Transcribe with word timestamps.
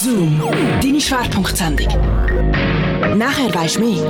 Zoom, 0.00 0.40
deine 0.80 1.00
Schwerpunktsendung. 1.00 1.88
Nachher 3.18 3.52
weisst 3.52 3.78
du 3.78 3.80
mehr. 3.80 4.04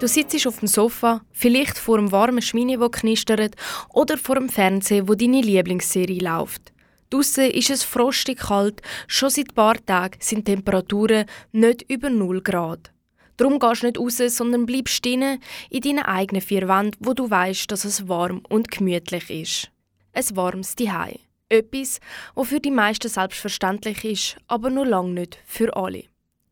Du 0.00 0.08
sitzt 0.08 0.46
auf 0.46 0.60
dem 0.60 0.68
Sofa, 0.68 1.20
vielleicht 1.30 1.76
vor 1.76 1.98
einem 1.98 2.10
warmen 2.10 2.40
Schmine, 2.40 2.80
wo 2.80 2.88
knistert, 2.88 3.54
oder 3.90 4.16
vor 4.16 4.36
dem 4.36 4.48
Fernseher, 4.48 5.06
wo 5.06 5.14
deine 5.14 5.42
Lieblingsserie 5.42 6.20
läuft. 6.20 6.72
Draussen 7.10 7.50
ist 7.50 7.68
es 7.68 7.82
frostig 7.82 8.38
kalt, 8.38 8.80
schon 9.08 9.28
seit 9.28 9.50
ein 9.50 9.54
paar 9.54 9.84
Tagen 9.84 10.16
sind 10.20 10.48
die 10.48 10.54
Temperaturen 10.54 11.26
nicht 11.52 11.82
über 11.90 12.08
0 12.08 12.40
Grad. 12.40 12.92
Darum 13.36 13.58
gehst 13.58 13.82
du 13.82 13.88
nicht 13.88 13.98
raus, 13.98 14.16
sondern 14.34 14.64
bleibst 14.64 15.04
drinnen 15.04 15.38
in 15.68 15.82
deinen 15.82 16.04
eigenen 16.04 16.40
vier 16.40 16.66
Wänden, 16.66 16.96
wo 17.00 17.12
du 17.12 17.28
weißt, 17.28 17.70
dass 17.70 17.84
es 17.84 18.08
warm 18.08 18.40
und 18.48 18.70
gemütlich 18.70 19.28
ist. 19.28 19.70
Ein 20.14 20.24
warmes 20.34 20.74
Zuhause. 20.74 21.23
Etwas, 21.48 22.00
was 22.34 22.48
für 22.48 22.60
die 22.60 22.70
meisten 22.70 23.08
selbstverständlich 23.08 24.04
ist, 24.04 24.36
aber 24.46 24.70
nur 24.70 24.86
lange 24.86 25.10
nicht 25.10 25.38
für 25.44 25.76
alle. 25.76 26.04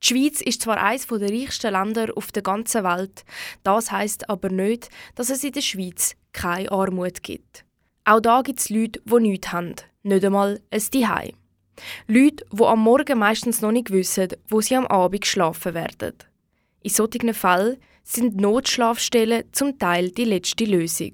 Die 0.02 0.06
Schweiz 0.06 0.40
ist 0.40 0.62
zwar 0.62 0.82
eines 0.82 1.06
der 1.06 1.30
reichsten 1.30 1.72
Länder 1.72 2.08
auf 2.16 2.32
der 2.32 2.42
ganzen 2.42 2.84
Welt, 2.84 3.24
das 3.62 3.90
heißt 3.90 4.28
aber 4.28 4.50
nicht, 4.50 4.90
dass 5.14 5.30
es 5.30 5.44
in 5.44 5.52
der 5.52 5.60
Schweiz 5.60 6.16
keine 6.32 6.70
Armut 6.72 7.22
gibt. 7.22 7.64
Auch 8.04 8.20
da 8.20 8.42
gibt 8.42 8.58
es 8.58 8.68
Leute, 8.68 9.00
die 9.04 9.20
nichts 9.20 9.52
haben, 9.52 9.76
nicht 10.02 10.24
einmal 10.24 10.60
ein 10.70 10.80
Zuhause. 10.80 11.32
Leute, 12.06 12.44
die 12.52 12.64
am 12.64 12.80
Morgen 12.80 13.18
meistens 13.18 13.60
noch 13.60 13.72
nicht 13.72 13.90
wissen, 13.90 14.28
wo 14.48 14.60
sie 14.60 14.76
am 14.76 14.86
Abend 14.86 15.24
schlafen 15.24 15.74
werden. 15.74 16.14
In 16.82 16.90
solchen 16.90 17.32
Fällen 17.32 17.78
sind 18.02 18.36
Notschlafstellen 18.36 19.44
zum 19.52 19.78
Teil 19.78 20.10
die 20.10 20.24
letzte 20.24 20.64
Lösung. 20.64 21.12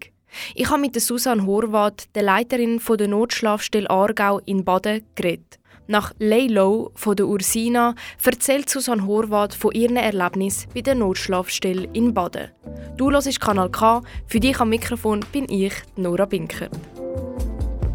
Ich 0.54 0.70
habe 0.70 0.80
mit 0.80 1.00
Susanne 1.00 1.46
Horvath, 1.46 2.08
der 2.14 2.22
Leiterin 2.22 2.80
der 2.98 3.08
Notschlafstelle 3.08 3.90
Aargau 3.90 4.40
in 4.44 4.64
Baden, 4.64 5.04
geredet. 5.14 5.58
Nach 5.90 6.12
Lay 6.18 6.48
Low 6.48 6.90
von 6.94 7.16
der 7.16 7.26
Ursina 7.26 7.94
erzählt 8.22 8.68
Susanne 8.68 9.06
Horvath 9.06 9.54
von 9.54 9.72
ihren 9.72 9.96
Erlebnissen 9.96 10.68
bei 10.74 10.82
der 10.82 10.94
Notschlafstelle 10.94 11.88
in 11.94 12.12
Baden. 12.12 12.50
Du 12.98 13.10
hörst 13.10 13.40
Kanal 13.40 13.70
K, 13.70 14.02
für 14.26 14.38
dich 14.38 14.60
am 14.60 14.68
Mikrofon 14.68 15.24
bin 15.32 15.46
ich, 15.48 15.72
Nora 15.96 16.26
Binker. 16.26 16.68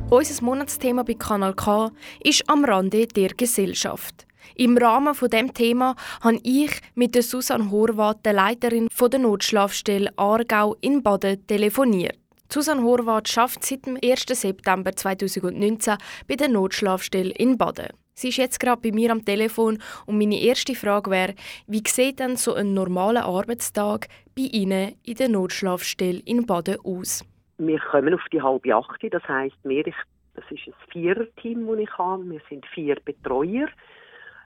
Unser 0.09 0.43
Monatsthema 0.43 1.03
bei 1.03 1.13
Kanal 1.13 1.53
K 1.53 1.91
ist 2.23 2.49
am 2.49 2.65
Rande 2.65 3.05
der 3.05 3.29
Gesellschaft. 3.29 4.25
Im 4.55 4.75
Rahmen 4.75 5.13
von 5.13 5.29
dem 5.29 5.53
Thema 5.53 5.95
habe 6.21 6.39
ich 6.41 6.71
mit 6.95 7.13
der 7.13 7.21
Susanne 7.23 7.69
Horvath, 7.69 8.25
der 8.25 8.33
Leiterin 8.33 8.87
der 8.99 9.19
Notschlafstelle 9.19 10.11
Aargau 10.17 10.75
in 10.81 11.03
Baden, 11.03 11.45
telefoniert. 11.45 12.22
Susanne 12.49 12.83
Horvath 12.83 13.27
schafft 13.27 13.63
seit 13.65 13.85
dem 13.85 13.97
1. 14.03 14.25
September 14.27 14.91
2019 14.91 15.97
bei 16.27 16.35
der 16.35 16.49
Notschlafstelle 16.49 17.31
in 17.31 17.57
Baden. 17.57 17.87
Sie 18.15 18.29
ist 18.29 18.37
jetzt 18.37 18.59
gerade 18.59 18.81
bei 18.81 18.91
mir 18.91 19.11
am 19.11 19.25
Telefon 19.25 19.79
und 20.05 20.17
meine 20.17 20.39
erste 20.39 20.75
Frage 20.75 21.09
wäre, 21.09 21.33
wie 21.65 21.81
sieht 21.87 22.19
denn 22.19 22.35
so 22.35 22.53
ein 22.53 22.73
normaler 22.73 23.25
Arbeitstag 23.25 24.07
bei 24.35 24.43
Ihnen 24.43 24.95
in 25.03 25.15
der 25.15 25.29
Notschlafstelle 25.29 26.21
in 26.25 26.45
Baden 26.45 26.77
aus? 26.83 27.25
Wir 27.57 27.79
kommen 27.79 28.13
auf 28.13 28.25
die 28.31 28.41
halbe 28.41 28.75
acht, 28.75 29.01
das 29.11 29.27
heisst, 29.27 29.57
wir, 29.63 29.83
das 29.83 30.43
ist 30.49 30.67
ein 30.67 30.73
Viererteam, 30.91 31.67
das 31.67 31.79
ich 31.79 31.97
habe. 31.97 32.29
Wir 32.29 32.41
sind 32.49 32.65
vier 32.67 32.97
Betreuer. 33.03 33.67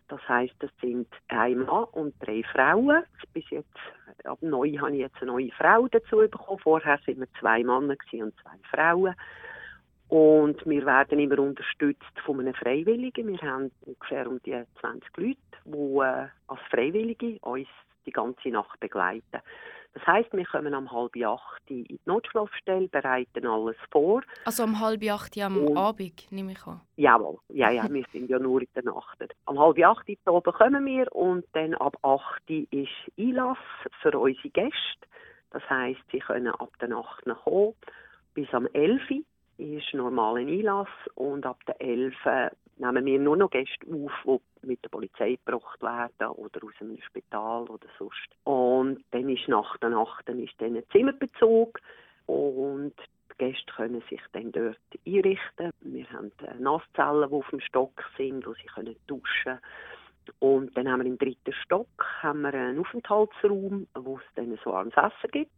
Das 0.08 0.22
heißt, 0.28 0.56
es 0.64 0.72
sind 0.82 1.08
ein 1.28 1.60
Mann 1.60 1.86
und 1.92 2.16
drei 2.20 2.44
Frauen. 2.44 3.04
Bis 3.34 3.50
jetzt, 3.50 3.78
ab 4.24 4.38
neu 4.42 4.72
habe 4.78 4.94
ich 4.94 5.00
jetzt 5.00 5.22
eine 5.22 5.32
neue 5.32 5.52
Frau 5.52 5.88
dazu 5.88 6.18
bekommen. 6.18 6.60
Vorher 6.60 7.00
sind 7.06 7.20
wir 7.20 7.28
zwei 7.40 7.64
Männer 7.64 7.90
und 7.90 8.34
zwei 8.42 8.58
Frauen. 8.72 9.16
Und 10.10 10.66
wir 10.66 10.86
werden 10.86 11.20
immer 11.20 11.40
unterstützt 11.40 12.20
von 12.26 12.40
einem 12.40 12.54
Freiwilligen. 12.54 13.28
Wir 13.28 13.42
haben 13.42 13.72
ungefähr 13.82 14.28
um 14.28 14.42
die 14.44 14.64
20 14.80 15.18
Leute, 15.18 15.38
die 15.66 15.98
äh, 15.98 16.28
als 16.48 16.62
Freiwillige 16.70 17.38
uns 17.42 17.68
die 18.06 18.12
ganze 18.12 18.50
Nacht 18.50 18.80
begleiten. 18.80 19.42
Das 19.98 20.06
heisst, 20.06 20.32
wir 20.32 20.46
kommen 20.46 20.76
um 20.76 20.92
halb 20.92 21.16
acht 21.26 21.64
in 21.70 21.86
die 21.86 22.00
Notschlafstelle, 22.06 22.88
bereiten 22.88 23.48
alles 23.48 23.76
vor. 23.90 24.22
Also 24.46 24.64
um 24.64 24.80
halb 24.80 25.04
acht 25.10 25.36
am 25.40 25.58
und, 25.58 25.76
Abend, 25.76 26.32
nehme 26.32 26.52
ich 26.52 26.68
an? 26.68 26.82
Jawohl, 26.98 27.40
ja, 27.50 27.72
ja, 27.72 27.92
wir 27.92 28.06
sind 28.12 28.30
ja 28.30 28.38
nur 28.38 28.62
in 28.62 28.68
der 28.76 28.84
Nacht. 28.84 29.18
Um 29.46 29.58
halb 29.58 29.84
acht 29.84 30.08
oben 30.28 30.54
kommen 30.54 30.86
wir 30.86 31.12
und 31.16 31.46
dann 31.54 31.74
ab 31.74 31.98
acht 32.04 32.44
ist 32.48 32.90
Einlass 33.18 33.58
für 34.04 34.20
unsere 34.20 34.50
Gäste. 34.50 35.08
Das 35.50 35.68
heisst, 35.68 36.04
sie 36.12 36.20
können 36.20 36.54
ab 36.54 36.70
der 36.80 36.90
Nacht 36.90 37.26
kommen 37.26 37.74
bis 38.36 38.54
am 38.54 38.68
11 38.74 39.02
ist 39.58 39.94
normaler 39.96 40.48
Einlass 40.48 40.88
und 41.16 41.44
ab 41.48 41.58
der 41.66 41.82
11 41.82 42.14
nehmen 42.78 43.06
wir 43.06 43.20
nur 43.20 43.38
noch 43.38 43.50
Gäste 43.50 43.86
auf, 43.92 44.42
die 44.64 44.68
mit 44.68 44.84
der 44.84 44.90
Polizei 44.90 45.38
gebracht 45.44 45.82
werden 45.82 46.32
oder 46.36 46.64
aus 46.64 46.74
einem 46.80 47.02
Spital 47.02 47.64
oder 47.64 47.88
sonst. 47.98 48.30
Und 48.44 49.04
dann 49.12 49.30
ist 49.30 49.48
nach 49.48 49.78
der 49.78 49.90
Nacht 49.90 50.28
dann 50.28 50.40
ist 50.40 50.54
dann 50.60 50.76
ein 50.76 50.84
Zimmerbezug 50.92 51.80
und 52.26 52.94
die 53.32 53.38
Gäste 53.38 53.72
können 53.76 54.04
sich 54.10 54.22
dann 54.34 54.52
dort 54.52 54.78
einrichten. 55.06 55.72
Wir 55.82 56.10
haben 56.12 56.32
Nasszellen, 56.60 57.30
die 57.30 57.36
auf 57.36 57.50
dem 57.50 57.60
Stock 57.62 58.04
sind, 58.18 58.46
wo 58.46 58.54
sie 58.54 58.68
können 58.68 58.96
duschen 59.08 59.60
und 60.40 60.76
dann 60.76 60.90
haben 60.90 61.00
wir 61.00 61.08
im 61.08 61.18
dritten 61.18 61.54
Stock 61.64 61.88
haben 62.22 62.42
wir 62.42 62.54
einen 62.54 62.80
Aufenthaltsraum, 62.80 63.88
wo 63.96 64.18
es 64.18 64.24
dann 64.36 64.60
so 64.64 64.74
ans 64.74 64.96
Essen 64.98 65.32
gibt 65.32 65.52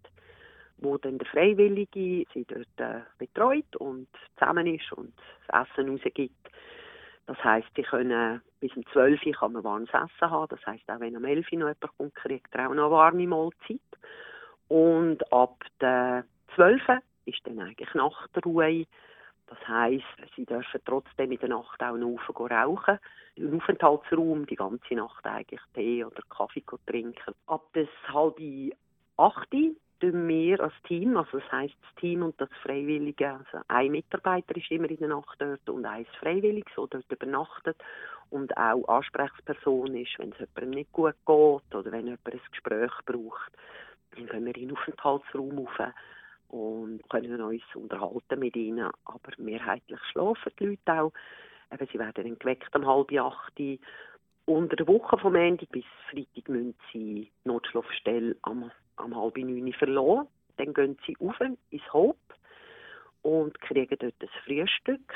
wo 0.81 0.97
dann 0.97 1.17
der 1.17 1.27
Freiwillige 1.27 2.25
sie 2.33 2.45
dort 2.47 2.67
äh, 2.77 3.01
betreut 3.17 3.75
und 3.77 4.07
zusammen 4.37 4.67
ist 4.67 4.91
und 4.93 5.13
das 5.47 5.67
Essen 5.67 5.89
rausgibt. 5.89 6.49
Das 7.29 7.43
heisst, 7.43 7.69
sie 7.75 7.83
können 7.83 8.41
bis 8.59 8.75
um 8.75 8.83
12 8.87 9.23
Uhr 9.23 9.33
kann 9.33 9.53
man 9.53 9.63
warmes 9.63 9.89
Essen 9.89 10.31
haben. 10.31 10.47
Das 10.49 10.65
heisst, 10.65 10.89
auch 10.89 10.99
wenn 10.99 11.15
um 11.15 11.23
11 11.23 11.45
Uhr 11.51 11.59
noch 11.59 11.67
jemand 11.67 11.97
kommt, 11.97 12.15
kriegt 12.15 12.55
er 12.55 12.67
auch 12.67 12.73
noch 12.73 12.85
eine 12.85 12.91
warme 12.91 13.27
Mahlzeit. 13.27 13.79
Und 14.67 15.31
ab 15.31 15.63
der 15.79 16.25
12 16.55 16.89
Uhr 16.89 17.01
ist 17.25 17.41
dann 17.43 17.59
eigentlich 17.59 17.93
Nachtruhe. 17.93 18.87
Das 19.45 19.67
heisst, 19.67 20.05
sie 20.35 20.45
dürfen 20.47 20.81
trotzdem 20.83 21.31
in 21.31 21.37
der 21.37 21.49
Nacht 21.49 21.79
auch 21.83 21.97
noch 21.97 22.17
rauchen. 22.35 22.97
Im 23.35 23.57
Aufenthaltsraum 23.57 24.47
die 24.47 24.55
ganze 24.55 24.95
Nacht 24.95 25.23
eigentlich 25.27 25.61
Tee 25.75 26.03
oder 26.03 26.23
Kaffee 26.29 26.63
trinken. 26.87 27.35
Ab 27.45 27.71
des 27.73 27.89
halb 28.11 28.39
acht 29.17 29.53
wir 30.01 30.59
als 30.61 30.73
Team, 30.87 31.17
also 31.17 31.39
das 31.39 31.51
heisst 31.51 31.75
das 31.81 31.95
Team 31.95 32.23
und 32.23 32.39
das 32.39 32.49
Freiwillige, 32.63 33.31
also 33.31 33.63
ein 33.67 33.91
Mitarbeiter 33.91 34.55
ist 34.55 34.71
immer 34.71 34.89
in 34.89 34.97
der 34.97 35.09
Nacht 35.09 35.35
dort 35.39 35.69
und 35.69 35.85
eins 35.85 36.07
freiwillig, 36.19 36.65
so 36.75 36.87
dort 36.87 37.11
übernachtet. 37.11 37.77
Und 38.29 38.55
auch 38.57 38.87
Ansprechperson 38.87 39.95
ist, 39.95 40.17
wenn 40.19 40.31
es 40.31 40.39
jemandem 40.39 40.69
nicht 40.69 40.91
gut 40.91 41.15
geht 41.25 41.75
oder 41.75 41.91
wenn 41.91 42.05
jemand 42.05 42.27
ein 42.27 42.41
Gespräch 42.51 42.91
braucht, 43.05 43.51
dann 44.15 44.27
gehen 44.27 44.45
wir 44.45 44.55
in 44.55 44.67
den 44.67 44.77
Aufenthaltsraum 44.77 45.57
rauf 45.57 45.93
und 46.49 47.01
können 47.09 47.41
uns 47.41 47.63
unterhalten 47.73 48.39
mit 48.39 48.55
ihnen, 48.55 48.89
aber 49.05 49.31
mehrheitlich 49.37 49.99
schlafen 50.11 50.51
die 50.59 50.65
Leute 50.65 51.01
auch. 51.01 51.13
Eben, 51.71 51.87
sie 51.91 51.99
werden 51.99 52.23
dann 52.23 52.39
geweckt 52.39 52.75
um 52.75 52.87
halb 52.87 53.11
acht. 53.13 53.53
Unter 54.45 54.75
der 54.75 54.87
Woche 54.87 55.17
vom 55.19 55.33
Montag 55.33 55.69
bis 55.69 55.85
Freitag 56.09 56.49
müssen 56.49 56.75
sie 56.91 57.31
Notschlafstelle 57.43 58.35
am 58.41 58.71
am 58.99 59.15
halb 59.15 59.37
neun 59.37 59.73
verloren. 59.73 60.27
Dann 60.57 60.73
gehen 60.73 60.97
sie 61.05 61.15
auf 61.19 61.39
ins 61.39 61.93
Hob 61.93 62.17
und 63.21 63.59
kriegen 63.61 63.97
dort 63.99 64.13
ein 64.19 64.29
Frühstück. 64.45 65.13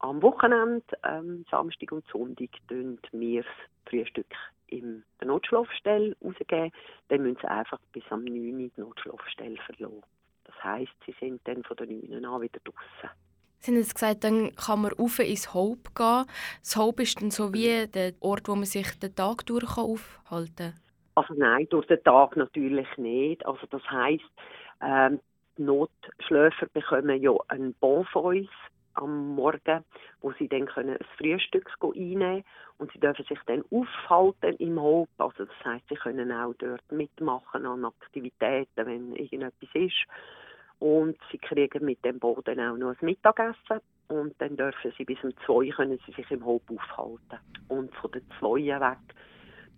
Am 0.00 0.20
Wochenende, 0.22 0.84
ähm, 1.04 1.44
Samstag 1.50 1.92
und 1.92 2.04
Sonntag, 2.08 2.50
tun 2.68 2.98
wir 3.12 3.42
das 3.42 3.52
Frühstück 3.90 4.34
in 4.66 5.04
der 5.20 5.28
Notschlafstelle 5.28 6.16
rausgeben. 6.22 6.72
Dann 7.08 7.22
müssen 7.22 7.38
sie 7.40 7.48
einfach 7.48 7.78
bis 7.92 8.04
am 8.10 8.24
9 8.24 8.34
Uhr 8.34 8.70
die 8.76 8.80
Notschlafstelle 8.80 9.58
verlassen. 9.66 10.02
Das 10.44 10.64
heisst, 10.64 10.92
sie 11.06 11.14
sind 11.20 11.40
dann 11.44 11.62
von 11.62 11.76
den 11.76 12.00
9 12.10 12.24
an 12.24 12.40
wieder 12.40 12.60
draußen. 12.64 13.10
Sie 13.58 13.70
haben 13.70 13.80
gesagt, 13.80 14.24
dann 14.24 14.56
kann 14.56 14.82
man 14.82 14.92
rauf 14.92 15.20
ins 15.20 15.54
Hope 15.54 15.92
gehen. 15.94 16.24
Das 16.62 16.76
Hope 16.76 17.04
ist 17.04 17.20
dann 17.22 17.30
so 17.30 17.54
wie 17.54 17.86
der 17.86 18.14
Ort, 18.18 18.48
wo 18.48 18.56
man 18.56 18.64
sich 18.64 18.98
den 18.98 19.14
Tag 19.14 19.46
durch 19.46 19.78
aufhalten 19.78 20.56
kann? 20.56 20.74
Also 21.14 21.34
nein, 21.34 21.66
durch 21.70 21.86
den 21.86 22.02
Tag 22.02 22.36
natürlich 22.36 22.88
nicht. 22.96 23.44
Also 23.44 23.66
das 23.70 23.82
heisst, 23.90 24.24
ähm, 24.80 25.20
die 25.58 25.62
Notschläfer 25.62 26.66
bekommen 26.72 27.20
ja 27.20 27.32
einen 27.48 27.74
Bon 27.74 28.04
von 28.06 28.36
uns 28.36 28.48
am 28.94 29.34
Morgen, 29.34 29.84
wo 30.20 30.32
sie 30.32 30.48
dann 30.48 30.66
können 30.66 30.96
ein 30.96 31.06
Frühstück 31.16 31.70
einnehmen 31.82 32.44
und 32.78 32.92
sie 32.92 33.00
dürfen 33.00 33.24
sich 33.26 33.38
dann 33.46 33.64
aufhalten 33.70 34.56
im 34.58 34.80
Hof. 34.80 35.08
Also 35.18 35.44
das 35.44 35.64
heißt, 35.64 35.84
sie 35.88 35.94
können 35.96 36.32
auch 36.32 36.54
dort 36.58 36.90
mitmachen 36.90 37.66
an 37.66 37.84
Aktivitäten, 37.84 38.86
wenn 38.86 39.14
irgendetwas 39.14 39.68
ist. 39.74 40.04
Und 40.78 41.16
sie 41.30 41.38
kriegen 41.38 41.84
mit 41.84 42.04
dem 42.04 42.18
Boden 42.18 42.58
auch 42.60 42.76
noch 42.76 42.90
ein 42.90 42.96
Mittagessen 43.00 43.80
und 44.08 44.34
dann 44.40 44.56
dürfen 44.56 44.92
sie 44.98 45.04
bis 45.04 45.22
um 45.22 45.32
zwei 45.46 45.68
können 45.70 45.98
sie 46.06 46.12
sich 46.12 46.30
im 46.30 46.44
Hof 46.44 46.62
aufhalten. 46.68 47.38
Und 47.68 47.94
von 47.94 48.10
den 48.10 48.24
zwei 48.38 48.80
weg 48.80 49.11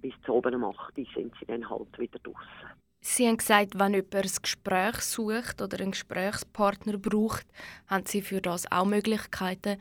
bis 0.05 0.12
zu 0.27 0.35
oben 0.35 0.55
um 0.56 0.65
8 0.65 0.99
Uhr 0.99 1.06
sind 1.15 1.33
sie 1.41 1.47
dann 1.47 1.69
halt 1.71 1.99
wieder 1.99 2.19
draußen. 2.19 2.69
Sie 3.01 3.27
haben 3.27 3.39
gesagt, 3.39 3.79
wenn 3.79 3.95
jemand 3.95 4.15
ein 4.15 4.43
Gespräch 4.43 4.97
sucht 4.97 5.62
oder 5.62 5.81
einen 5.81 5.93
Gesprächspartner 5.93 6.99
braucht, 6.99 7.47
haben 7.89 8.05
Sie 8.05 8.21
für 8.21 8.43
das 8.43 8.71
auch 8.71 8.85
Möglichkeiten. 8.85 9.79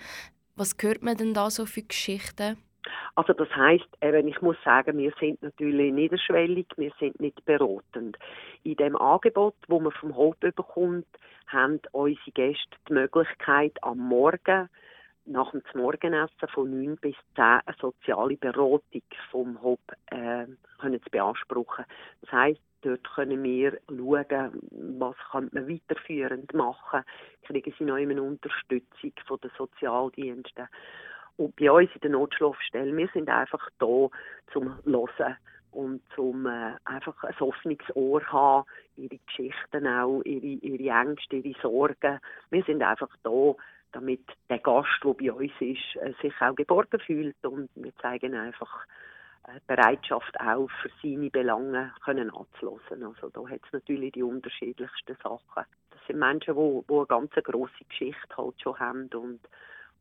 Was 0.56 0.76
hört 0.82 1.04
man 1.04 1.18
denn 1.18 1.34
da 1.34 1.50
so 1.50 1.66
für 1.66 1.84
Geschichten? 1.84 2.58
Also 3.16 3.34
das 3.34 3.50
heißt, 3.54 3.88
eben, 4.02 4.28
ich 4.30 4.42
muss 4.42 4.56
sagen, 4.64 4.98
wir 4.98 5.14
sind 5.20 5.42
natürlich 5.42 5.94
niederschwellig, 5.94 6.68
wir 6.78 6.92
sind 7.00 7.20
nicht 7.20 7.44
beratend. 7.44 8.18
In 8.64 8.76
dem 8.78 8.96
Angebot, 8.96 9.56
wo 9.68 9.82
man 9.82 9.92
vom 9.92 10.16
Hof 10.16 10.36
bekommt, 10.40 11.08
haben 11.48 11.82
unsere 11.92 12.32
Gäste 12.34 12.78
die 12.88 12.94
Möglichkeit, 12.94 13.74
am 13.84 14.00
Morgen 14.00 14.70
nach 15.26 15.52
dem 15.52 15.62
Morgenessen 15.74 16.48
von 16.54 16.70
9 16.70 16.98
bis 16.98 17.16
10 17.36 17.44
eine 17.44 17.62
soziale 17.80 18.38
Beratung 18.38 19.02
vom 19.32 19.62
Hof 19.62 19.80
äh, 20.08 20.46
können 20.80 21.02
zu 21.02 21.10
beanspruchen. 21.10 21.86
Das 22.22 22.32
heißt, 22.32 22.62
dort 22.82 23.04
können 23.16 23.44
wir 23.44 23.80
schauen, 23.88 24.62
was 25.00 25.16
kann 25.32 25.50
man 25.54 25.70
weiterführend 25.70 26.54
machen, 26.54 27.04
kriegen 27.44 27.74
sie 27.78 27.86
noch 27.86 27.96
eine 27.96 28.22
Unterstützung 28.22 29.14
von 29.26 29.40
den 29.40 29.52
Sozialdiensten. 29.58 30.68
Und 31.38 31.56
bei 31.56 31.72
uns 31.72 31.90
in 31.96 32.02
der 32.02 32.12
Notschlafstelle, 32.12 32.96
wir 32.96 33.08
sind 33.14 33.30
einfach 33.30 33.68
da 33.80 34.08
zum 34.52 34.78
Hören 34.86 35.38
und 35.72 36.02
zum 36.16 36.46
äh, 36.46 36.74
einfach 36.86 37.24
ein 37.24 37.36
offenes 37.40 37.80
Ohr 37.96 38.22
haben, 38.32 38.66
ihre 38.96 39.18
Geschichten 39.18 39.88
auch, 39.88 40.22
ihre, 40.24 40.46
ihre 40.46 41.02
Ängste, 41.02 41.38
ihre 41.38 41.60
Sorgen. 41.60 42.20
Wir 42.52 42.64
sind 42.64 42.84
einfach 42.84 43.10
da, 43.24 43.56
damit 43.94 44.22
der 44.50 44.60
Gast, 44.60 44.90
der 45.04 45.14
bei 45.14 45.32
uns 45.32 45.52
ist, 45.60 45.96
äh, 45.96 46.14
sich 46.22 46.34
auch 46.42 46.56
geborgen 46.56 47.00
fühlt 47.00 47.36
und 47.46 47.70
wir 47.76 47.96
zeigen 47.98 48.36
einfach 48.36 48.86
äh, 49.48 49.60
Bereitschaft 49.68 50.40
auch 50.40 50.70
für 50.82 50.90
seine 51.02 51.30
Belange 51.30 51.94
können 52.04 52.30
anzuhören. 52.30 53.04
Also 53.04 53.30
da 53.30 53.48
hat 53.50 53.62
es 53.66 53.74
natürlich 53.74 54.14
die 54.14 54.24
unterschiedlichsten 54.24 55.16
Sachen. 55.24 55.66
Das 55.92 56.00
sind 56.08 56.20
Menschen, 56.20 56.56
die, 56.56 56.82
die 56.88 56.94
eine 56.94 57.06
ganz 57.06 57.32
grosse 57.32 57.86
Geschichte 57.90 58.38
halt 58.38 58.62
schon 58.62 58.80
haben 58.80 59.10
und 59.14 59.40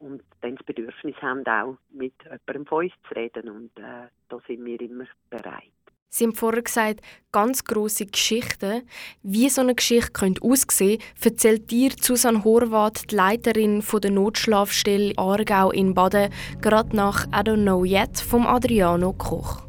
und 0.02 0.22
dann 0.40 0.56
das 0.56 0.66
Bedürfnis 0.66 1.16
haben, 1.22 1.46
auch 1.46 1.76
mit 1.90 2.14
jemandem 2.24 2.66
von 2.66 2.84
uns 2.84 2.92
zu 3.08 3.14
reden. 3.14 3.48
Und 3.48 3.78
äh, 3.78 4.08
da 4.28 4.40
sind 4.46 4.64
wir 4.64 4.80
immer 4.80 5.06
bereit. 5.30 5.81
Sie 6.14 6.24
haben 6.24 6.34
vorher 6.34 6.60
gesagt, 6.60 7.00
ganz 7.32 7.64
grosse 7.64 8.04
Geschichten. 8.04 8.82
Wie 9.22 9.48
so 9.48 9.62
eine 9.62 9.74
Geschichte 9.74 10.12
könnte 10.12 10.42
aussehen, 10.42 11.00
erzählt 11.24 11.70
dir 11.70 11.90
Susanne 11.98 12.44
Horvath, 12.44 13.10
die 13.10 13.14
Leiterin 13.14 13.82
der 14.02 14.10
Notschlafstelle 14.10 15.14
Aargau 15.16 15.70
in 15.70 15.94
Baden, 15.94 16.28
gerade 16.60 16.94
nach 16.94 17.24
I 17.28 17.40
Don't 17.40 17.62
Know 17.62 17.86
Yet 17.86 18.20
vom 18.20 18.46
Adriano 18.46 19.14
Koch. 19.14 19.62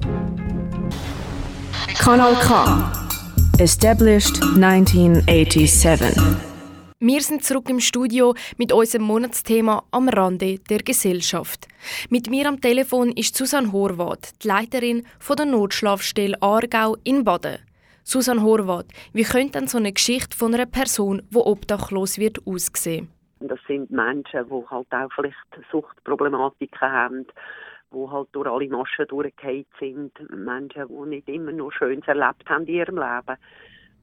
Kanal 1.97 2.35
K. 2.35 2.91
Established 3.59 4.43
1987. 4.43 6.52
Wir 7.05 7.19
sind 7.19 7.43
zurück 7.43 7.69
im 7.69 7.81
Studio 7.81 8.33
mit 8.57 8.71
unserem 8.71 9.03
Monatsthema 9.03 9.83
am 9.91 10.07
Rande 10.07 10.59
der 10.69 10.77
Gesellschaft. 10.77 11.67
Mit 12.09 12.29
mir 12.29 12.47
am 12.47 12.61
Telefon 12.61 13.11
ist 13.11 13.35
Susanne 13.35 13.73
Horvath, 13.73 14.41
die 14.41 14.47
Leiterin 14.47 15.05
von 15.19 15.35
der 15.35 15.47
Notschlafstelle 15.47 16.41
Aargau 16.41 16.95
in 17.03 17.25
Baden. 17.25 17.57
Susanne 18.05 18.41
Horvath, 18.41 18.85
wie 19.11 19.23
könnte 19.23 19.59
denn 19.59 19.67
so 19.67 19.79
eine 19.79 19.91
Geschichte 19.91 20.37
von 20.37 20.53
einer 20.53 20.65
Person, 20.65 21.21
die 21.29 21.35
obdachlos 21.35 22.19
wird, 22.19 22.39
aussehen? 22.47 23.09
Das 23.41 23.59
sind 23.67 23.91
Menschen, 23.91 24.45
die 24.47 24.65
halt 24.69 24.87
auch 24.93 25.13
vielleicht 25.13 25.35
Suchtproblematiken 25.73 26.89
haben, 26.89 27.27
die 27.93 28.07
halt 28.09 28.29
durch 28.31 28.47
alle 28.47 28.69
Maschen 28.69 29.07
durchgefallen 29.09 29.65
sind. 29.77 30.13
Menschen, 30.29 30.87
die 30.87 31.09
nicht 31.09 31.27
immer 31.27 31.51
nur 31.51 31.73
Schönes 31.73 32.07
erlebt 32.07 32.49
haben 32.49 32.65
in 32.65 32.75
ihrem 32.75 32.95
Leben 32.95 33.37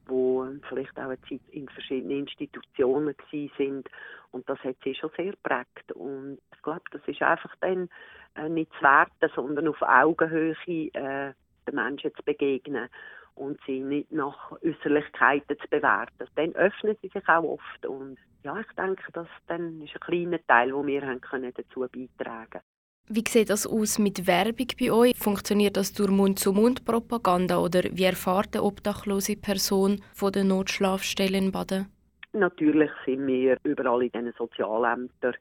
wo 0.05 0.47
vielleicht 0.67 0.97
auch 0.97 1.03
eine 1.03 1.21
Zeit 1.21 1.41
in 1.51 1.67
verschiedenen 1.69 2.19
Institutionen 2.19 3.15
sind. 3.57 3.89
Und 4.31 4.47
das 4.49 4.59
hat 4.59 4.75
sie 4.83 4.95
schon 4.95 5.11
sehr 5.17 5.33
prägt 5.43 5.91
und 5.93 6.39
ich 6.55 6.61
glaube, 6.61 6.83
das 6.91 7.01
ist 7.05 7.21
einfach 7.21 7.53
dann 7.59 7.89
äh, 8.35 8.47
nicht 8.47 8.71
zu 8.73 8.81
werten, 8.83 9.29
sondern 9.35 9.67
auf 9.67 9.81
Augenhöhe 9.81 10.55
äh, 10.67 11.33
den 11.67 11.75
Menschen 11.75 12.15
zu 12.15 12.23
begegnen 12.23 12.87
und 13.35 13.59
sie 13.65 13.81
nicht 13.81 14.11
nach 14.11 14.51
Äußerlichkeiten 14.63 15.57
zu 15.59 15.67
bewerten. 15.69 16.27
Dann 16.35 16.55
öffnen 16.55 16.95
sie 17.01 17.09
sich 17.09 17.27
auch 17.27 17.43
oft. 17.43 17.85
Und 17.85 18.17
ja, 18.43 18.57
ich 18.59 18.71
denke, 18.77 19.11
das 19.11 19.27
dann 19.47 19.81
ist 19.81 19.93
ein 19.95 19.99
kleiner 19.99 20.45
Teil, 20.47 20.73
wo 20.73 20.85
wir 20.85 21.01
haben 21.01 21.19
können 21.19 21.53
dazu 21.55 21.85
beitragen 21.91 22.61
wie 23.07 23.23
sieht 23.27 23.49
das 23.49 23.67
aus 23.67 23.99
mit 23.99 24.25
Werbung 24.27 24.67
bei 24.79 24.91
euch? 24.91 25.17
Funktioniert 25.17 25.75
das 25.75 25.93
durch 25.93 26.09
Mund-zu-Mund-Propaganda 26.09 27.57
oder 27.59 27.83
wie 27.91 28.05
erfahrt 28.05 28.55
eine 28.55 28.63
obdachlose 28.63 29.35
Person 29.35 30.01
von 30.13 30.31
der 30.31 30.45
Notschlafstelle 30.45 31.37
in 31.37 31.51
Baden? 31.51 31.87
Natürlich 32.33 32.89
sind 33.05 33.27
wir 33.27 33.57
überall 33.63 34.03
in 34.03 34.11
diesen 34.11 34.33
Sozialämtern. 34.37 35.35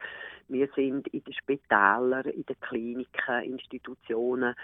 Wir 0.49 0.69
sind 0.75 1.07
in 1.09 1.23
den 1.23 1.33
Spitälern, 1.33 2.25
in 2.25 2.45
den 2.45 2.59
Kliniken, 2.61 3.45
Institutionen, 3.45 4.55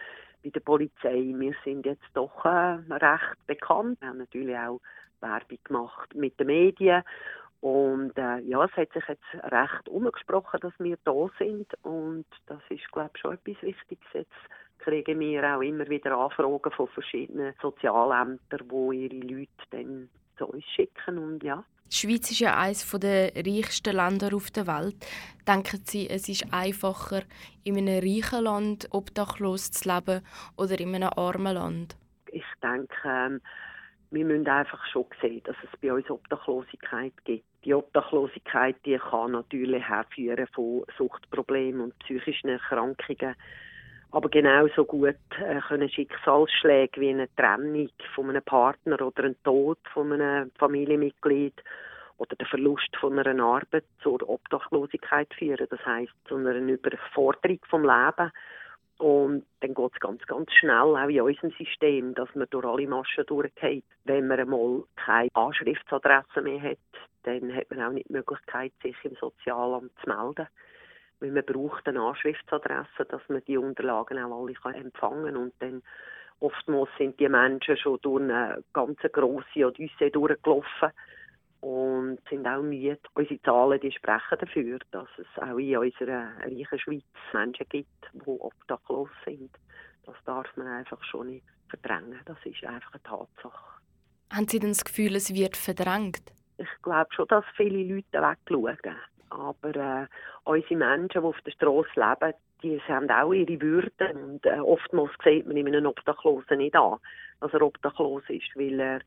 bei 0.43 0.51
der 0.51 0.61
Polizei. 0.61 1.33
Wir 1.37 1.55
sind 1.65 1.87
jetzt 1.87 2.11
doch 2.15 2.45
äh, 2.45 2.79
recht 2.91 3.47
bekannt. 3.47 4.01
Wir 4.01 4.09
haben 4.09 4.19
natürlich 4.19 4.57
auch 4.57 4.81
Werbung 5.21 5.59
gemacht 5.63 6.15
mit 6.15 6.39
den 6.41 6.49
Medien 6.49 7.05
und 7.67 8.17
äh, 8.17 8.39
ja, 8.43 8.65
es 8.65 8.71
hat 8.77 8.93
sich 8.93 9.03
jetzt 9.09 9.53
recht 9.53 9.89
umgesprochen, 9.89 10.61
dass 10.61 10.73
wir 10.79 10.97
da 11.05 11.27
sind 11.37 11.67
und 11.83 12.25
das 12.47 12.61
ist, 12.69 12.89
glaube 12.93 13.11
ich, 13.13 13.21
schon 13.21 13.33
etwas 13.33 13.61
Wichtiges. 13.61 14.07
Jetzt 14.13 14.31
kriegen 14.79 15.19
wir 15.19 15.43
auch 15.43 15.63
immer 15.63 15.89
wieder 15.89 16.17
Anfragen 16.17 16.71
von 16.71 16.87
verschiedenen 16.87 17.55
Sozialämtern, 17.61 18.71
wo 18.71 18.93
ihre 18.93 19.17
Leute 19.17 19.51
dann 19.71 20.09
zu 20.39 20.47
uns 20.47 20.65
schicken 20.77 21.19
und 21.19 21.43
ja. 21.43 21.65
Die 21.91 21.97
Schweiz 21.97 22.31
ist 22.31 22.39
ja 22.39 22.57
eines 22.57 22.89
der 22.89 23.33
reichsten 23.35 23.97
Länder 23.97 24.33
auf 24.33 24.53
der 24.53 24.69
Welt. 24.69 25.05
Denken 25.49 25.81
Sie, 25.85 26.09
es 26.09 26.29
ist 26.29 26.47
einfacher, 26.53 27.23
in 27.65 27.79
einem 27.79 27.99
reichen 27.99 28.45
Land 28.45 28.87
obdachlos 28.93 29.73
zu 29.73 29.89
leben 29.89 30.23
oder 30.57 30.79
in 30.79 30.95
einem 30.95 31.11
armen 31.17 31.55
Land? 31.55 31.97
Ich 32.31 32.45
denke, 32.63 32.95
ähm, 33.05 33.41
wir 34.11 34.25
müssen 34.25 34.49
einfach 34.49 34.85
schon 34.87 35.07
sehen, 35.21 35.43
dass 35.45 35.57
es 35.63 35.81
bei 35.81 35.93
uns 35.93 36.09
Obdachlosigkeit 36.09 37.13
gibt. 37.25 37.45
Die 37.67 37.75
Obdachlosigkeit 37.75 38.77
die 38.85 38.97
kann 38.97 39.33
natürlich 39.33 39.83
herführen 39.89 40.47
von 40.55 40.85
Suchtproblemen 40.97 41.81
und 41.81 41.99
psychischen 41.99 42.49
Erkrankungen. 42.49 43.35
Aber 44.13 44.29
genauso 44.29 44.85
gut 44.85 45.17
äh, 45.45 45.61
können 45.67 45.91
Schicksalsschläge 45.91 47.01
wie 47.01 47.11
eine 47.11 47.29
Trennung 47.35 47.91
von 48.15 48.31
einem 48.31 48.45
Partner 48.45 49.03
oder 49.03 49.25
ein 49.25 49.35
Tod 49.43 49.79
von 49.93 50.13
einem 50.13 50.53
Familienmitglied 50.53 51.61
oder 52.19 52.37
der 52.37 52.47
Verlust 52.47 52.97
von 53.01 53.19
einer 53.19 53.43
Arbeit 53.45 53.85
zur 54.01 54.23
Obdachlosigkeit 54.29 55.35
führen. 55.35 55.67
Das 55.69 55.85
heißt 55.85 56.13
zu 56.29 56.37
einer 56.37 56.55
Überforderung 56.55 57.59
vom 57.69 57.83
Leben 57.83 58.31
und 58.99 59.45
dann 59.61 59.75
geht 59.75 59.93
es 59.93 60.01
ganz, 60.01 60.23
ganz 60.27 60.51
schnell, 60.53 60.97
auch 60.97 61.09
in 61.09 61.21
unserem 61.21 61.51
System, 61.53 62.15
dass 62.15 62.35
man 62.35 62.47
durch 62.51 62.65
alle 62.65 62.89
Maschen 62.89 63.27
durchgeht. 63.27 63.85
Wenn 64.05 64.27
man 64.27 64.41
einmal 64.41 64.85
keine 64.97 65.29
Anschriftsadresse 65.35 66.41
mehr 66.43 66.63
hat, 66.63 66.79
dann 67.25 67.55
hat 67.55 67.71
man 67.71 67.83
auch 67.83 67.93
nicht 67.93 68.09
die 68.09 68.15
Möglichkeit, 68.15 68.73
sich 68.83 68.97
im 69.05 69.15
Sozialamt 69.17 69.93
zu 70.03 70.09
melden. 70.09 70.49
Weil 71.21 71.31
man 71.31 71.45
braucht 71.45 71.87
eine 71.89 72.01
Anschriftsadresse, 72.01 73.05
dass 73.09 73.23
man 73.29 73.43
die 73.47 73.59
Unterlagen 73.59 74.19
auch 74.19 74.43
alle 74.43 74.55
kann 74.55 74.75
empfangen 74.75 75.25
kann. 75.25 75.37
Und 75.37 75.55
dann 75.59 75.83
oftmals 76.41 76.91
sind 76.99 77.21
die 77.21 77.29
Menschen 77.29 77.77
schon 77.77 77.99
durch 78.01 78.23
eine 78.23 78.63
ganz 78.73 78.99
grosse 79.13 79.67
Odyssee 79.67 80.11
durchgelaufen 80.11 80.93
und 81.67 82.19
sind 82.31 82.47
auch 82.47 82.63
müde. 82.63 82.97
Unsere 83.15 83.43
Zahlen 83.43 83.81
die 83.81 83.91
sprechen 83.91 84.39
dafür, 84.39 84.79
dass 84.93 85.09
es 85.19 85.27
auch 85.43 85.59
in 85.59 85.77
unserer 85.77 86.29
reichen 86.39 86.79
Schweiz 86.79 87.03
Menschen 87.33 87.67
gibt, 87.69 87.89
die 88.13 88.21
obdachlos 88.25 89.09
sind. 89.25 89.51
Das 90.05 90.15
darf 90.25 90.47
man 90.57 90.69
einfach 90.69 91.03
schon 91.03 91.27
nicht 91.27 91.45
verdrängen. 91.69 92.21
Das 92.25 92.37
ist 92.45 92.65
einfach 92.65 92.93
eine 92.93 93.03
Tatsache. 93.03 93.81
Haben 94.33 94.47
Sie 94.47 94.61
denn 94.61 94.71
das 94.71 94.85
Gefühl, 94.85 95.17
es 95.17 95.35
wird 95.35 95.57
verdrängt? 95.57 96.23
Ich 96.59 96.69
glaube 96.83 97.09
schon, 97.13 97.27
dass 97.27 97.45
viele 97.57 97.83
Leute 97.83 98.23
wegschauen. 98.23 98.97
Aber 99.31 99.75
äh, 99.75 100.07
unsere 100.45 100.77
Menschen, 100.77 101.21
die 101.21 101.27
auf 101.27 101.41
der 101.45 101.51
Straße 101.51 101.91
leben, 101.97 102.35
die 102.63 102.81
haben 102.83 103.11
auch 103.11 103.33
ihre 103.33 103.61
Würde. 103.61 104.15
Und 104.15 104.47
äh, 104.47 104.61
oftmals 104.61 105.11
sieht 105.25 105.49
man 105.49 105.57
einem 105.57 105.87
Obdachlosen 105.87 106.59
nicht 106.59 106.77
an, 106.77 106.99
dass 107.41 107.53
er 107.53 107.63
obdachlos 107.63 108.23
ist, 108.29 108.55
weil 108.55 108.79
er 108.79 109.01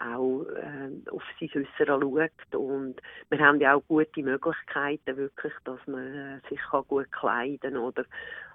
auch 0.00 0.44
äh, 0.44 1.10
auf 1.10 1.22
sein 1.38 1.50
Äußere 1.54 2.00
schaut. 2.00 2.54
Und 2.54 3.00
wir 3.28 3.38
haben 3.38 3.60
ja 3.60 3.74
auch 3.74 3.84
gute 3.86 4.22
Möglichkeiten, 4.22 5.16
wirklich, 5.16 5.52
dass 5.64 5.78
man 5.86 6.14
äh, 6.14 6.40
sich 6.48 6.60
kann 6.70 6.84
gut 6.88 7.10
kleiden 7.12 7.76
oder 7.76 8.04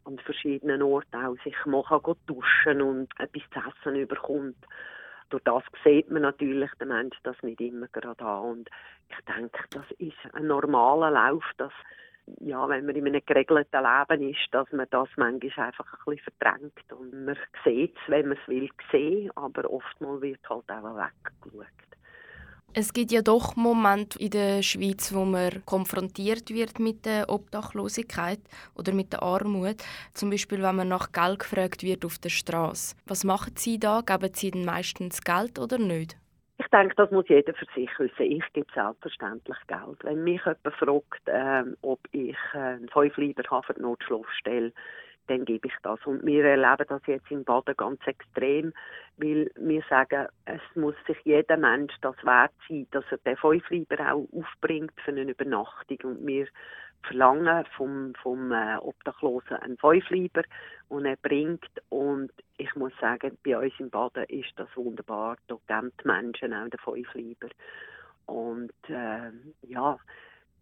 an 0.06 0.20
verschiedenen 0.20 0.82
Orten 0.82 1.16
auch 1.16 1.36
sich 1.44 1.56
mal 1.66 1.84
kann 1.84 2.16
duschen 2.28 2.82
und 2.82 3.10
etwas 3.20 3.44
zu 3.52 3.60
essen 3.60 3.96
überkommt. 3.96 4.66
Durch 5.30 5.44
das 5.44 5.64
sieht 5.84 6.12
man 6.12 6.22
natürlich 6.22 6.70
den 6.80 6.90
Menschen 6.90 7.20
das 7.24 7.42
nicht 7.42 7.60
immer 7.60 7.88
gerade 7.88 8.24
an. 8.24 8.44
Und 8.44 8.70
ich 9.10 9.26
denke, 9.26 9.64
das 9.72 9.86
ist 9.98 10.34
ein 10.34 10.48
normaler 10.48 11.12
Lauf, 11.12 11.44
dass 11.58 11.74
ja, 12.40 12.68
wenn 12.68 12.86
man 12.86 12.96
in 12.96 13.08
einem 13.08 13.22
geregelten 13.26 13.84
Leben 13.84 14.30
ist, 14.30 14.48
dass 14.52 14.72
man 14.72 14.88
das 14.90 15.10
manchmal 15.16 15.68
einfach 15.68 15.86
ein 15.94 16.00
bisschen 16.06 16.34
verdrängt. 16.40 16.94
Und 16.94 17.26
man 17.26 17.38
sieht 17.64 17.96
es, 17.96 18.12
wenn 18.12 18.30
man 18.30 18.38
es 18.38 18.48
will, 18.48 18.70
sehen, 18.92 19.32
aber 19.36 19.70
oftmals 19.70 20.22
wird 20.22 20.50
halt 20.50 20.70
auch 20.70 20.98
weggeschaut. 20.98 21.68
Es 22.78 22.92
gibt 22.92 23.14
ja 23.14 23.22
doch 23.22 23.56
Momente 23.56 24.20
in 24.20 24.32
der 24.32 24.62
Schweiz, 24.62 25.14
wo 25.14 25.24
man 25.24 25.64
konfrontiert 25.66 26.50
wird 26.50 26.78
mit 26.78 27.06
der 27.06 27.30
Obdachlosigkeit 27.30 28.42
oder 28.76 28.92
mit 28.92 29.14
der 29.14 29.24
Armut. 29.24 29.78
Zum 30.14 30.30
Beispiel, 30.30 30.62
wenn 30.62 30.76
man 30.76 30.90
nach 30.90 31.14
Geld 31.14 31.40
gefragt 31.40 31.84
wird 31.84 32.04
auf 32.04 32.18
der 32.18 32.28
Straße. 32.28 32.98
Was 33.06 33.24
machen 33.24 33.54
Sie 33.56 33.80
da? 33.80 34.02
Geben 34.02 34.34
Sie 34.34 34.52
denn 34.52 34.66
meistens 34.66 35.22
Geld 35.22 35.58
oder 35.58 35.78
nicht? 35.78 36.18
Ich 36.58 36.68
denke, 36.68 36.96
das 36.96 37.12
muss 37.12 37.28
jeder 37.28 37.54
für 37.54 37.66
sich 37.76 37.90
wissen. 38.00 38.32
Ich 38.32 38.54
gebe 38.54 38.72
selbstverständlich 38.74 39.58
Geld. 39.68 40.04
Wenn 40.04 40.24
mich 40.24 40.42
jemand 40.46 40.76
fragt, 40.78 41.28
äh, 41.28 41.64
ob 41.82 42.00
ich 42.12 42.38
äh, 42.54 42.58
einen 42.58 42.90
Fünfliber 42.90 43.44
habe 43.50 43.66
für 43.66 43.74
die 43.74 43.82
Notschlafstelle, 43.82 44.72
dann 45.28 45.44
gebe 45.46 45.68
ich 45.68 45.74
das. 45.84 46.00
Und 46.06 46.26
wir 46.26 46.46
erleben 46.46 46.86
das 46.88 47.02
jetzt 47.08 47.30
in 47.30 47.44
Baden 47.44 47.76
ganz 47.76 48.00
extrem, 48.06 48.74
weil 49.18 49.52
wir 49.56 49.84
sagen, 49.90 50.28
es 50.46 50.62
muss 50.76 50.96
sich 51.08 51.18
jeder 51.24 51.58
Mensch 51.58 51.94
das 52.02 52.16
wert 52.24 52.54
sein, 52.70 52.88
dass 52.92 53.06
er 53.12 53.18
den 53.18 53.38
Fünfliber 53.38 54.14
auch 54.14 54.28
aufbringt 54.32 54.94
für 55.04 55.12
eine 55.12 55.32
Übernachtung. 55.32 55.98
Und 56.04 56.28
wir 56.28 56.48
verlangen 57.08 57.66
vom, 57.76 58.14
vom 58.22 58.52
äh, 58.52 58.78
Obdachlosen 58.78 59.58
einen 59.58 59.78
Fünfliber 59.78 60.44
und 60.90 61.06
er 61.06 61.18
bringt. 61.18 61.70
Und 61.90 62.32
ich 62.58 62.74
muss 62.76 62.94
sagen, 63.00 63.38
bei 63.44 63.58
uns 63.58 63.74
im 63.80 63.90
Baden 63.90 64.26
ist 64.26 64.54
das 64.58 64.70
wunderbar. 64.76 65.38
Da 65.48 65.58
geben 65.68 65.92
die 66.02 66.08
Menschen 66.08 66.54
auch 66.54 66.70
den 66.70 66.80
Fünfliber. 66.80 67.50
Und 68.26 68.74
äh, 68.90 69.32
ja, 69.68 70.00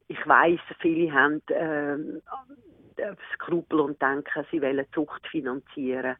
ich 0.07 0.27
weiß, 0.27 0.59
viele 0.79 1.11
haben 1.11 1.41
äh, 1.47 3.15
Skrupel 3.33 3.79
und 3.79 4.01
denken, 4.01 4.45
sie 4.51 4.61
wollen 4.61 4.85
Zucht 4.93 5.25
finanzieren. 5.27 6.17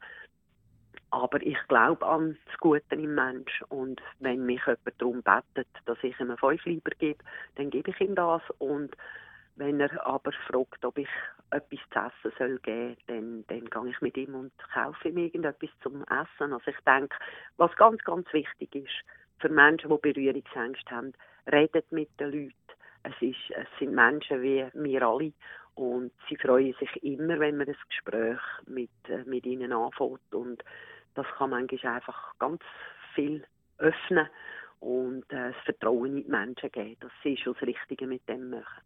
Aber 1.12 1.40
ich 1.44 1.58
glaube 1.68 2.06
an 2.08 2.38
das 2.46 2.58
Gute 2.58 2.96
im 2.96 3.14
Mensch. 3.14 3.62
Und 3.70 4.02
wenn 4.20 4.46
mich 4.46 4.62
jemand 4.66 4.94
darum 4.98 5.22
bittet, 5.22 5.68
dass 5.86 5.98
ich 6.02 6.20
ihm 6.20 6.30
einen 6.30 6.38
Fünfliber 6.38 6.90
gebe, 6.98 7.24
dann 7.56 7.70
gebe 7.70 7.92
ich 7.92 8.02
ihm 8.02 8.16
das. 8.16 8.42
Und 8.58 8.96
wenn 9.56 9.80
er 9.80 10.06
aber 10.06 10.32
fragt, 10.48 10.84
ob 10.84 10.98
ich 10.98 11.10
etwas 11.52 11.80
zu 11.92 12.00
essen 12.00 12.36
soll 12.38 12.60
geben 12.60 12.98
dann, 13.08 13.46
dann 13.48 13.66
gehe 13.70 13.92
ich 13.92 14.02
mit 14.02 14.18
ihm 14.18 14.36
und 14.36 14.52
kaufe 14.74 15.10
ihm 15.10 15.18
irgendetwas 15.18 15.70
zum 15.82 16.04
Essen. 16.04 16.54
Also 16.54 16.72
ich 16.72 16.80
denke, 16.86 17.16
was 17.58 17.76
ganz, 17.76 18.04
ganz 18.04 18.32
wichtig 18.34 18.74
ist, 18.76 19.04
für 19.40 19.50
Menschen, 19.50 19.90
die 19.90 20.14
Berührungsängste 20.14 20.96
haben, 20.96 21.14
redet 21.52 21.92
mit 21.92 22.10
den 22.20 22.32
Leuten. 22.32 22.56
Es, 23.04 23.14
ist, 23.22 23.52
es 23.52 23.68
sind 23.80 23.94
Menschen 23.94 24.42
wie 24.42 24.66
wir 24.74 25.02
alle 25.04 25.34
und 25.76 26.12
sie 26.30 26.38
freuen 26.38 26.74
sich 26.80 27.04
immer, 27.04 27.40
wenn 27.40 27.58
man 27.58 27.68
das 27.68 27.76
Gespräch 27.90 28.40
mit, 28.66 28.90
äh, 29.10 29.24
mit 29.26 29.46
ihnen 29.46 29.74
anfängt. 29.74 30.34
Und 30.34 30.64
das 31.16 31.26
kann 31.38 31.50
manchmal 31.50 31.96
einfach 31.96 32.34
ganz 32.40 32.62
viel 33.14 33.44
öffnen 33.80 34.28
und 34.80 35.24
äh, 35.32 35.52
das 35.52 35.56
Vertrauen 35.66 36.18
in 36.18 36.24
die 36.24 36.32
Menschen 36.32 36.72
geben, 36.72 36.98
dass 37.00 37.12
sie 37.24 37.38
schon 37.38 37.54
das 37.54 37.68
Richtige 37.68 38.08
mit 38.08 38.28
dem 38.30 38.50
machen. 38.50 38.82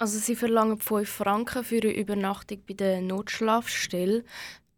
Also 0.00 0.18
Sie 0.18 0.36
verlangen 0.36 0.78
5 0.78 1.08
Franken 1.08 1.64
für 1.64 1.80
eine 1.82 1.92
Übernachtung 1.92 2.62
bei 2.68 2.74
der 2.74 3.00
Notschlafstelle. 3.00 4.22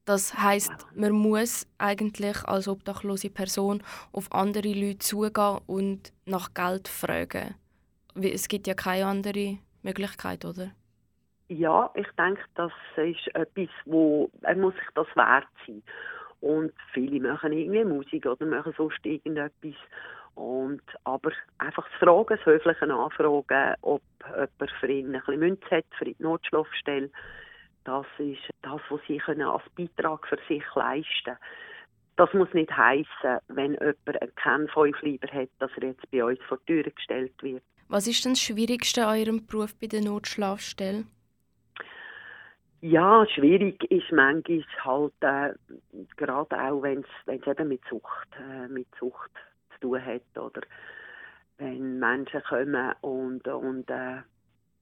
Das 0.06 0.32
heißt, 0.32 0.72
man 0.94 1.12
muss 1.12 1.68
eigentlich 1.76 2.42
als 2.46 2.68
obdachlose 2.68 3.28
Person 3.28 3.82
auf 4.12 4.32
andere 4.32 4.72
Leute 4.72 4.98
zugehen 4.98 5.58
und 5.66 6.14
nach 6.24 6.54
Geld 6.54 6.88
fragen. 6.88 7.54
Es 8.14 8.48
gibt 8.48 8.66
ja 8.66 8.72
keine 8.72 9.06
andere 9.06 9.58
Möglichkeit, 9.82 10.46
oder? 10.46 10.70
Ja, 11.48 11.90
ich 11.94 12.08
denke, 12.16 12.42
das 12.54 12.72
ist 12.96 13.34
etwas, 13.34 13.68
wo 13.84 14.30
er 14.40 14.56
muss 14.56 14.74
sich 14.74 14.88
das 14.94 15.06
wert 15.16 15.46
sein. 15.66 15.82
Und 16.40 16.72
viele 16.94 17.20
machen 17.20 17.52
irgendwie 17.52 17.84
Musik 17.84 18.24
oder 18.24 18.46
machen 18.46 18.72
sonst 18.74 19.04
irgendetwas. 19.04 19.74
Und, 20.40 20.80
aber 21.04 21.32
einfach 21.58 21.86
das 21.86 21.98
Fragen, 21.98 22.34
das 22.34 22.46
höfliche 22.46 22.90
Anfragen, 22.90 23.74
ob 23.82 24.00
jemand 24.24 24.70
für 24.80 24.90
ihn 24.90 25.14
ein 25.14 25.20
bisschen 25.20 25.38
Münze 25.38 25.70
hat, 25.70 25.84
für 25.98 26.06
die 26.06 26.16
Notschlafstelle, 26.18 27.10
das 27.84 28.06
ist 28.16 28.48
das, 28.62 28.80
was 28.88 29.00
sie 29.06 29.18
können 29.18 29.42
als 29.42 29.62
Beitrag 29.76 30.26
für 30.26 30.38
sich 30.48 30.64
leisten 30.74 31.04
können. 31.24 31.36
Das 32.16 32.32
muss 32.32 32.48
nicht 32.54 32.74
heißen, 32.74 33.38
wenn 33.48 33.72
jemand 33.72 34.36
keinen 34.36 34.68
Fünfleiber 34.68 35.28
hat, 35.30 35.50
dass 35.58 35.70
er 35.76 35.88
jetzt 35.88 36.10
bei 36.10 36.24
uns 36.24 36.40
vor 36.48 36.58
die 36.66 36.72
Tür 36.72 36.90
gestellt 36.90 37.42
wird. 37.42 37.62
Was 37.88 38.06
ist 38.06 38.24
denn 38.24 38.32
das 38.32 38.40
Schwierigste 38.40 39.06
an 39.06 39.18
Ihrem 39.18 39.46
Beruf 39.46 39.74
bei 39.78 39.88
der 39.88 40.00
Notschlafstelle? 40.00 41.04
Ja, 42.80 43.26
schwierig 43.26 43.84
ist 43.90 44.10
manchmal 44.10 44.64
halt, 44.84 45.12
äh, 45.20 45.52
gerade 46.16 46.62
auch 46.62 46.82
wenn 46.82 47.04
es 47.26 47.46
eben 47.46 47.68
mit 47.68 47.82
Sucht, 47.90 48.28
äh, 48.38 48.68
mit 48.68 48.88
Sucht 48.98 49.32
zu 49.34 49.49
tun 49.80 50.04
hat 50.04 50.38
oder 50.38 50.62
wenn 51.58 51.98
Menschen 51.98 52.42
kommen 52.42 52.94
und, 53.02 53.46
und 53.48 53.90
äh, 53.90 54.22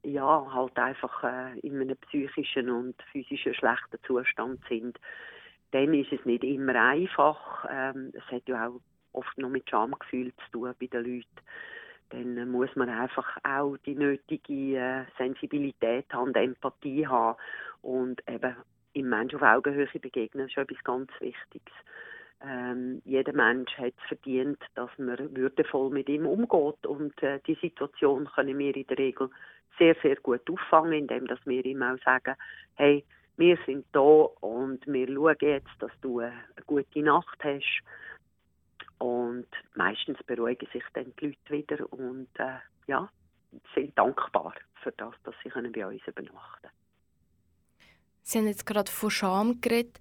ja, 0.05 0.53
halt 0.53 0.79
einfach 0.79 1.25
äh, 1.25 1.59
in 1.61 1.81
einem 1.81 1.97
psychischen 1.97 2.71
und 2.71 2.95
physischen 3.11 3.55
schlechten 3.55 3.99
Zustand 4.07 4.61
sind, 4.69 4.99
dann 5.73 5.93
ist 5.93 6.13
es 6.13 6.25
nicht 6.25 6.45
immer 6.45 6.75
einfach. 6.77 7.67
Ähm, 7.71 8.13
es 8.15 8.25
hat 8.33 8.49
ja 8.49 8.69
auch 8.69 8.81
oft 9.13 9.37
noch 9.39 9.51
mit 9.51 9.69
Schamgefühl 9.69 10.33
zu 10.37 10.51
tun 10.53 10.75
bei 10.79 10.87
den 10.87 11.05
Leuten 11.05 11.41
dann 12.11 12.51
muss 12.51 12.75
man 12.75 12.89
einfach 12.89 13.37
auch 13.45 13.77
die 13.85 13.95
nötige 13.95 14.79
äh, 14.79 15.05
Sensibilität 15.17 16.07
haben, 16.13 16.35
Empathie 16.35 17.07
haben 17.07 17.39
und 17.83 18.23
eben 18.29 18.57
im 18.95 19.09
Mensch 19.09 19.35
auf 19.35 19.43
Augenhöhe 19.43 19.89
begegnen, 20.01 20.49
ist 20.49 20.57
etwas 20.57 20.83
ganz 20.85 21.11
Wichtiges. 21.21 21.75
Ähm, 22.41 23.03
jeder 23.05 23.33
Mensch 23.33 23.77
hat 23.79 23.95
es 23.97 24.09
verdient, 24.09 24.59
dass 24.75 24.91
man 24.97 25.35
würdevoll 25.37 25.91
mit 25.91 26.09
ihm 26.09 26.27
umgeht 26.27 26.87
und 26.87 27.21
äh, 27.23 27.41
die 27.47 27.57
Situation 27.61 28.29
können 28.35 28.59
wir 28.59 28.77
in 28.77 28.87
der 28.87 28.99
Regel 28.99 29.29
sehr, 29.79 29.97
sehr 30.03 30.17
gut 30.17 30.49
auffangen, 30.51 30.93
indem 30.93 31.27
dass 31.27 31.45
wir 31.47 31.65
ihm 31.65 31.83
auch 31.83 31.99
sagen, 32.05 32.37
hey, 32.75 33.05
wir 33.37 33.59
sind 33.67 33.87
da 33.93 34.01
und 34.01 34.87
wir 34.87 35.09
schauen 35.09 35.37
jetzt, 35.41 35.71
dass 35.81 35.93
du 36.01 36.21
eine 36.21 36.33
gute 36.67 37.03
Nacht 37.03 37.39
hast 37.43 37.83
und 38.99 39.47
meistens 39.75 40.19
beruhigen 40.25 40.69
sich 40.73 40.83
dann 40.95 41.13
die 41.21 41.27
Leute 41.27 41.51
wieder 41.51 41.93
und 41.93 42.29
äh, 42.39 42.59
ja, 42.87 43.09
sind 43.75 43.97
dankbar 43.99 44.55
für 44.83 44.93
das, 44.93 45.15
dass 45.25 45.35
sie 45.43 45.51
können 45.51 45.73
bei 45.73 45.87
uns 45.87 46.03
übernachten 46.07 46.63
können. 46.63 46.73
Sie 48.23 48.39
haben 48.39 48.47
jetzt 48.47 48.67
gerade 48.67 48.91
von 48.91 49.11
Scham 49.11 49.61
geredet. 49.61 49.99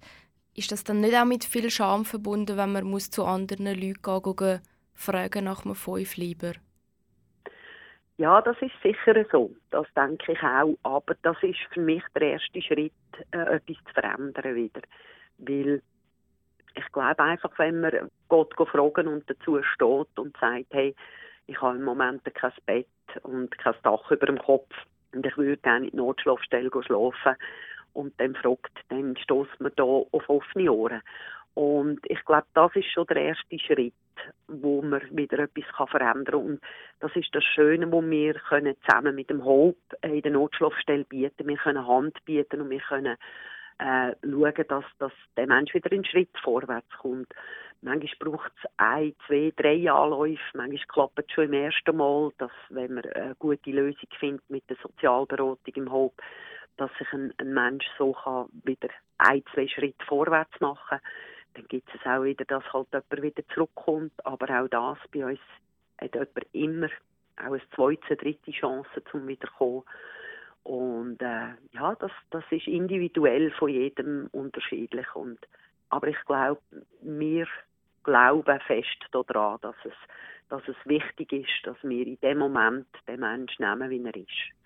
Ist 0.58 0.72
das 0.72 0.82
dann 0.82 1.00
nicht 1.00 1.14
auch 1.14 1.24
mit 1.24 1.44
viel 1.44 1.70
Scham 1.70 2.04
verbunden, 2.04 2.56
wenn 2.56 2.72
man 2.72 2.82
muss 2.82 3.12
zu 3.12 3.24
anderen 3.24 3.66
Leuten 3.66 4.36
gehen, 4.36 4.60
fragen 4.92 5.44
nach 5.44 5.64
einem 5.64 5.76
Fünf 5.76 6.16
lieber? 6.16 6.54
Ja, 8.16 8.42
das 8.42 8.56
ist 8.60 8.72
sicher 8.82 9.24
so. 9.30 9.54
Das 9.70 9.86
denke 9.94 10.32
ich 10.32 10.42
auch. 10.42 10.76
Aber 10.82 11.14
das 11.22 11.36
ist 11.42 11.60
für 11.72 11.80
mich 11.80 12.02
der 12.16 12.32
erste 12.32 12.60
Schritt, 12.60 12.92
äh, 13.30 13.38
etwas 13.38 13.76
zu 13.86 13.94
verändern 13.94 14.56
wieder. 14.56 14.80
Weil 15.38 15.80
ich 16.74 16.92
glaube 16.92 17.22
einfach, 17.22 17.56
wenn 17.58 17.80
man 17.80 18.10
Gott 18.26 18.52
fragen 18.56 19.06
und 19.06 19.30
dazu 19.30 19.62
steht 19.62 20.18
und 20.18 20.36
sagt, 20.40 20.66
hey, 20.70 20.92
ich 21.46 21.62
habe 21.62 21.76
im 21.76 21.84
Moment 21.84 22.24
kein 22.34 22.52
Bett 22.66 22.88
und 23.22 23.56
kein 23.58 23.74
Dach 23.84 24.10
über 24.10 24.26
dem 24.26 24.38
Kopf 24.38 24.74
und 25.12 25.24
ich 25.24 25.36
würde 25.36 25.56
gerne 25.58 25.84
in 25.84 25.92
die 25.92 25.96
Notschlafstelle 25.98 26.70
schlafen 26.82 27.36
und 27.98 28.14
dann 28.20 28.36
fragt, 28.36 28.72
dann 28.90 29.16
stößt 29.16 29.60
man 29.60 29.72
da 29.74 29.82
auf 29.82 30.28
offene 30.28 30.72
Ohren. 30.72 31.02
Und 31.54 31.98
ich 32.04 32.24
glaube, 32.24 32.46
das 32.54 32.70
ist 32.76 32.92
schon 32.92 33.08
der 33.08 33.16
erste 33.16 33.58
Schritt, 33.58 33.92
wo 34.46 34.80
man 34.82 35.02
wieder 35.10 35.40
etwas 35.40 35.64
kann 35.76 35.88
verändern 35.88 36.24
kann. 36.24 36.46
Und 36.46 36.60
das 37.00 37.10
ist 37.16 37.34
das 37.34 37.42
Schöne, 37.42 37.90
wo 37.90 38.00
wir 38.00 38.34
können 38.34 38.76
zusammen 38.86 39.16
mit 39.16 39.30
dem 39.30 39.44
Hope 39.44 39.96
in 40.02 40.22
der 40.22 40.30
Notschlafstelle 40.30 41.04
bieten. 41.04 41.48
Wir 41.48 41.56
können 41.56 41.84
Hand 41.84 42.24
bieten 42.24 42.60
und 42.60 42.70
wir 42.70 42.78
können 42.78 43.16
äh, 43.78 44.12
schauen, 44.22 44.64
dass, 44.68 44.84
dass 45.00 45.12
der 45.36 45.48
Mensch 45.48 45.74
wieder 45.74 45.90
einen 45.90 46.04
Schritt 46.04 46.30
vorwärts 46.40 46.90
kommt. 47.00 47.34
Manchmal 47.80 48.30
braucht 48.30 48.52
es 48.62 48.70
ein, 48.76 49.14
zwei, 49.26 49.52
drei 49.56 49.90
Anläufe. 49.90 50.40
Manchmal 50.54 50.86
klappt 50.86 51.18
es 51.18 51.32
schon 51.32 51.44
im 51.46 51.52
ersten 51.54 51.96
Mal, 51.96 52.30
dass, 52.38 52.52
wenn 52.68 52.94
man 52.94 53.04
eine 53.04 53.34
gute 53.36 53.70
Lösung 53.70 54.08
findet 54.20 54.48
mit 54.48 54.70
der 54.70 54.76
Sozialberatung 54.82 55.74
im 55.74 55.90
Hope, 55.90 56.22
dass 56.78 56.90
sich 56.98 57.12
ein, 57.12 57.34
ein 57.38 57.52
Mensch 57.52 57.86
so 57.98 58.12
kann 58.12 58.48
wieder 58.64 58.88
ein, 59.18 59.42
zwei 59.52 59.68
Schritte 59.68 60.04
vorwärts 60.06 60.58
machen 60.60 61.00
Dann 61.54 61.66
gibt 61.68 61.88
es 61.94 62.06
auch 62.06 62.22
wieder, 62.22 62.44
dass 62.44 62.64
halt 62.72 62.88
jemand 62.92 63.22
wieder 63.22 63.46
zurückkommt. 63.54 64.12
Aber 64.24 64.48
auch 64.60 64.68
das 64.68 64.98
bei 65.12 65.26
uns 65.26 65.40
hat 65.98 66.14
jemand 66.14 66.46
immer 66.52 66.88
auch 67.36 67.52
eine 67.52 67.60
zweite, 67.74 68.16
dritte 68.16 68.52
Chance, 68.52 69.02
zum 69.10 69.26
wiederkommen. 69.26 69.82
Und 70.64 71.20
äh, 71.22 71.54
ja, 71.72 71.94
das, 71.98 72.10
das 72.30 72.44
ist 72.50 72.66
individuell 72.66 73.50
von 73.52 73.70
jedem 73.70 74.28
unterschiedlich. 74.32 75.06
Und, 75.14 75.38
aber 75.88 76.08
ich 76.08 76.24
glaube, 76.26 76.60
wir 77.00 77.46
glauben 78.04 78.60
fest 78.60 79.06
daran, 79.12 79.58
dass 79.62 79.76
es, 79.84 79.94
dass 80.48 80.62
es 80.68 80.76
wichtig 80.84 81.32
ist, 81.32 81.64
dass 81.66 81.76
wir 81.82 82.06
in 82.06 82.20
dem 82.20 82.38
Moment 82.38 82.86
den 83.06 83.20
Menschen 83.20 83.64
nehmen, 83.64 83.90
wie 83.90 84.04
er 84.04 84.16
ist. 84.16 84.57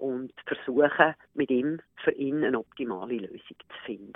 Und 0.00 0.32
versuchen, 0.46 1.14
mit 1.34 1.50
ihm, 1.50 1.78
für 2.02 2.12
ihn 2.12 2.42
eine 2.42 2.58
optimale 2.58 3.16
Lösung 3.16 3.56
zu 3.68 3.84
finden. 3.84 4.14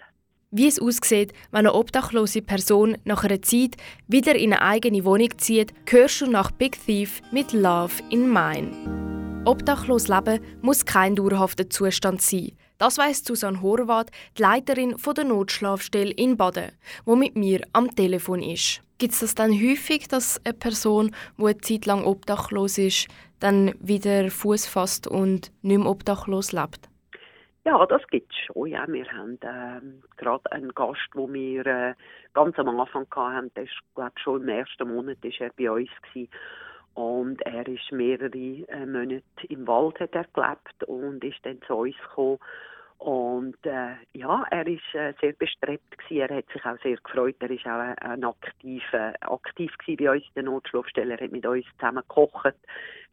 wie 0.56 0.68
es 0.68 0.80
aussieht, 0.80 1.32
wenn 1.50 1.66
eine 1.66 1.74
obdachlose 1.74 2.40
Person 2.40 2.96
nach 3.04 3.24
einer 3.24 3.42
Zeit 3.42 3.76
wieder 4.06 4.36
in 4.36 4.52
eine 4.52 4.62
eigene 4.62 5.04
Wohnung 5.04 5.36
zieht, 5.36 5.74
hörst 5.90 6.20
du 6.20 6.30
nach 6.30 6.52
Big 6.52 6.78
Thief 6.86 7.20
mit 7.32 7.52
Love 7.52 7.94
in 8.10 8.32
Mine. 8.32 9.42
Obdachlos 9.46 10.06
leben 10.08 10.40
muss 10.62 10.86
kein 10.86 11.16
dauerhafter 11.16 11.68
Zustand 11.68 12.22
sein. 12.22 12.52
Das 12.84 12.98
weiss 12.98 13.24
Susanne 13.24 13.62
Horvath, 13.62 14.10
die 14.36 14.42
Leiterin 14.42 14.94
der 15.16 15.24
Notschlafstelle 15.24 16.12
in 16.12 16.36
Baden, 16.36 16.70
wo 17.06 17.16
mit 17.16 17.34
mir 17.34 17.62
am 17.72 17.88
Telefon 17.96 18.42
ist. 18.42 18.82
Gibt 18.98 19.14
es 19.14 19.20
das 19.20 19.34
dann 19.34 19.52
häufig, 19.52 20.06
dass 20.06 20.38
eine 20.44 20.52
Person, 20.52 21.16
die 21.38 21.46
eine 21.46 21.58
Zeit 21.62 21.86
lang 21.86 22.04
obdachlos 22.04 22.76
ist, 22.76 23.08
dann 23.40 23.72
wieder 23.80 24.30
Fuß 24.30 24.66
fasst 24.66 25.06
und 25.06 25.50
nicht 25.62 25.78
mehr 25.78 25.88
obdachlos 25.88 26.52
lebt? 26.52 26.90
Ja, 27.64 27.86
das 27.86 28.06
gibt 28.08 28.30
es 28.30 28.38
schon. 28.44 28.66
Ja. 28.66 28.84
Wir 28.86 29.10
haben 29.10 29.38
ähm, 29.40 30.02
gerade 30.18 30.52
einen 30.52 30.74
Gast, 30.74 31.08
den 31.14 31.32
wir 31.32 31.64
äh, 31.64 31.94
ganz 32.34 32.58
am 32.58 32.68
Anfang 32.68 33.06
hatten, 33.16 33.50
der 33.56 33.64
ist, 33.64 33.72
glaube 33.94 34.12
schon 34.22 34.42
im 34.42 34.48
ersten 34.50 34.94
Monat 34.94 35.24
ist 35.24 35.40
er 35.40 35.52
bei 35.56 35.70
uns 35.70 35.88
gewesen. 36.12 36.28
Und 36.92 37.40
er 37.46 37.66
ist 37.66 37.90
mehrere 37.92 38.28
äh, 38.28 38.84
Monate 38.84 39.24
im 39.48 39.66
Wald 39.66 39.98
hat 40.00 40.14
er 40.14 40.26
gelebt 40.34 40.84
und 40.86 41.24
ist 41.24 41.38
dann 41.44 41.62
zu 41.62 41.76
uns 41.76 41.96
gekommen 42.10 42.38
und 43.04 43.58
äh, 43.66 43.96
ja, 44.14 44.46
er 44.50 44.66
ist 44.66 44.94
äh, 44.94 45.12
sehr 45.20 45.34
bestrebt 45.34 45.98
gewesen. 45.98 46.22
Er 46.22 46.38
hat 46.38 46.48
sich 46.50 46.64
auch 46.64 46.80
sehr 46.82 46.96
gefreut. 46.96 47.36
Er 47.40 47.50
ist 47.50 47.66
auch 47.66 47.78
ein, 47.78 47.98
ein 47.98 48.24
aktiv, 48.24 48.82
äh, 48.92 49.12
aktiv 49.20 49.70
bei 49.86 50.10
uns 50.10 50.24
in 50.24 50.32
der 50.36 50.44
Notschlafstelle. 50.44 51.18
Er 51.18 51.24
hat 51.24 51.30
mit 51.30 51.44
uns 51.44 51.66
zusammen 51.78 52.02
gekocht. 52.08 52.54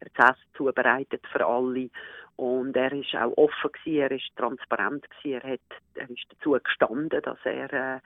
Er 0.00 0.06
hat 0.06 0.12
das 0.16 0.30
Essen 0.30 0.56
zubereitet 0.56 1.20
für 1.30 1.44
alle. 1.44 1.90
Und 2.36 2.74
er 2.74 2.90
ist 2.94 3.14
auch 3.14 3.36
offen 3.36 3.70
gewesen. 3.70 4.00
Er 4.00 4.10
ist 4.12 4.34
transparent 4.34 5.06
gewesen. 5.10 5.42
Er 5.42 5.52
hat, 5.52 5.82
er 5.96 6.08
ist 6.08 6.24
dazu 6.30 6.52
gestanden, 6.52 7.20
dass 7.20 7.38
er, 7.44 7.72
äh, 7.96 8.00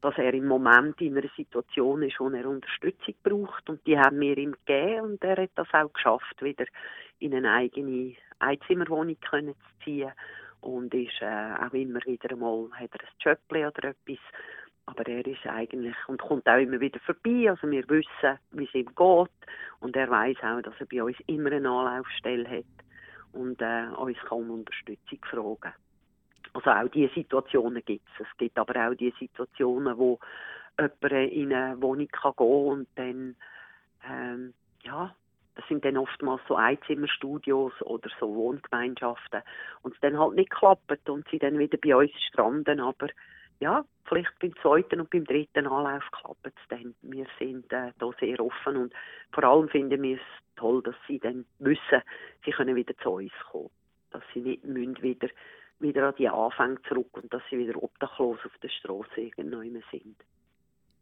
dass 0.00 0.16
er 0.16 0.32
im 0.32 0.46
Moment 0.46 1.00
in 1.00 1.18
einer 1.18 1.28
Situation 1.36 2.04
ist, 2.04 2.20
wo 2.20 2.28
er 2.28 2.48
Unterstützung 2.48 3.14
braucht. 3.24 3.68
Und 3.68 3.84
die 3.84 3.98
haben 3.98 4.20
wir 4.20 4.38
ihm 4.38 4.54
gegeben. 4.64 5.00
Und 5.00 5.24
er 5.24 5.42
hat 5.42 5.50
das 5.56 5.74
auch 5.74 5.92
geschafft, 5.92 6.40
wieder 6.40 6.66
in 7.18 7.34
eine 7.34 7.50
eigene 7.52 8.14
Einzimmerwohnung 8.38 9.16
zu 9.28 9.54
ziehen 9.82 10.12
und 10.60 10.92
ist 10.94 11.20
äh, 11.20 11.54
auch 11.60 11.72
immer 11.72 12.00
wieder 12.04 12.34
mal 12.36 12.68
hat 12.72 12.90
er 12.92 13.00
ein 13.00 13.14
Jobli 13.20 13.66
oder 13.66 13.90
etwas. 13.90 14.18
Aber 14.86 15.06
er 15.06 15.26
ist 15.26 15.46
eigentlich 15.46 15.96
und 16.06 16.20
kommt 16.20 16.48
auch 16.48 16.58
immer 16.58 16.80
wieder 16.80 16.98
vorbei. 17.00 17.50
Also 17.50 17.70
wir 17.70 17.86
wissen, 17.88 18.38
wie 18.52 18.64
es 18.64 18.74
ihm 18.74 18.86
geht 18.86 19.30
und 19.80 19.96
er 19.96 20.10
weiß 20.10 20.38
auch, 20.42 20.62
dass 20.62 20.74
er 20.78 20.86
bei 20.86 21.02
uns 21.02 21.16
immer 21.26 21.52
eine 21.52 21.68
Anlaufstelle 21.68 22.48
hat 22.48 22.64
und 23.32 23.60
äh, 23.60 23.86
uns 23.96 24.18
kann 24.20 24.38
um 24.38 24.50
Unterstützung 24.50 25.18
fragen. 25.30 25.74
Also 26.54 26.70
auch 26.70 26.88
diese 26.88 27.12
Situationen 27.12 27.84
gibt 27.84 28.06
es. 28.14 28.26
Es 28.26 28.36
gibt 28.38 28.58
aber 28.58 28.88
auch 28.88 28.94
die 28.94 29.12
Situationen, 29.18 29.96
wo 29.98 30.18
jemand 30.78 31.32
in 31.32 31.52
eine 31.52 31.80
Wohnung 31.82 32.08
kann 32.08 32.32
gehen 32.36 32.46
und 32.46 32.88
dann 32.94 33.36
ähm, 34.08 34.54
ja, 34.82 35.14
das 35.58 35.66
sind 35.66 35.84
dann 35.84 35.96
oftmals 35.96 36.40
so 36.46 36.54
Einzimmerstudios 36.54 37.72
oder 37.82 38.08
so 38.20 38.32
Wohngemeinschaften 38.32 39.42
und 39.82 39.92
es 39.92 40.00
dann 40.00 40.16
halt 40.16 40.34
nicht 40.36 40.50
klappt 40.50 41.10
und 41.10 41.28
sie 41.30 41.40
dann 41.40 41.58
wieder 41.58 41.76
bei 41.78 41.96
uns 41.96 42.12
stranden, 42.28 42.78
aber 42.78 43.08
ja, 43.58 43.84
vielleicht 44.04 44.38
beim 44.38 44.54
zweiten 44.62 45.00
und 45.00 45.10
beim 45.10 45.24
dritten 45.24 45.66
Anlauf 45.66 46.04
klappt 46.12 46.46
es 46.46 46.68
dann. 46.68 46.94
Wir 47.02 47.26
sind 47.40 47.72
äh, 47.72 47.90
da 47.98 48.10
sehr 48.20 48.38
offen 48.38 48.76
und 48.76 48.94
vor 49.32 49.42
allem 49.42 49.68
finden 49.68 50.00
wir 50.00 50.14
es 50.14 50.22
toll, 50.54 50.80
dass 50.80 50.94
sie 51.08 51.18
dann 51.18 51.44
wissen, 51.58 52.02
sie 52.44 52.52
können 52.52 52.76
wieder 52.76 52.96
zu 52.98 53.10
uns 53.10 53.32
kommen. 53.50 53.70
Dass 54.12 54.22
sie 54.32 54.40
nicht 54.40 54.64
müssen 54.64 55.02
wieder, 55.02 55.28
wieder 55.80 56.06
an 56.06 56.14
die 56.18 56.28
Anfänge 56.28 56.80
zurück 56.82 57.10
und 57.14 57.34
dass 57.34 57.42
sie 57.50 57.58
wieder 57.58 57.82
obdachlos 57.82 58.38
auf 58.44 58.56
der 58.62 58.68
Straße 58.68 59.20
irgendwo 59.22 59.60
sind. 59.90 60.22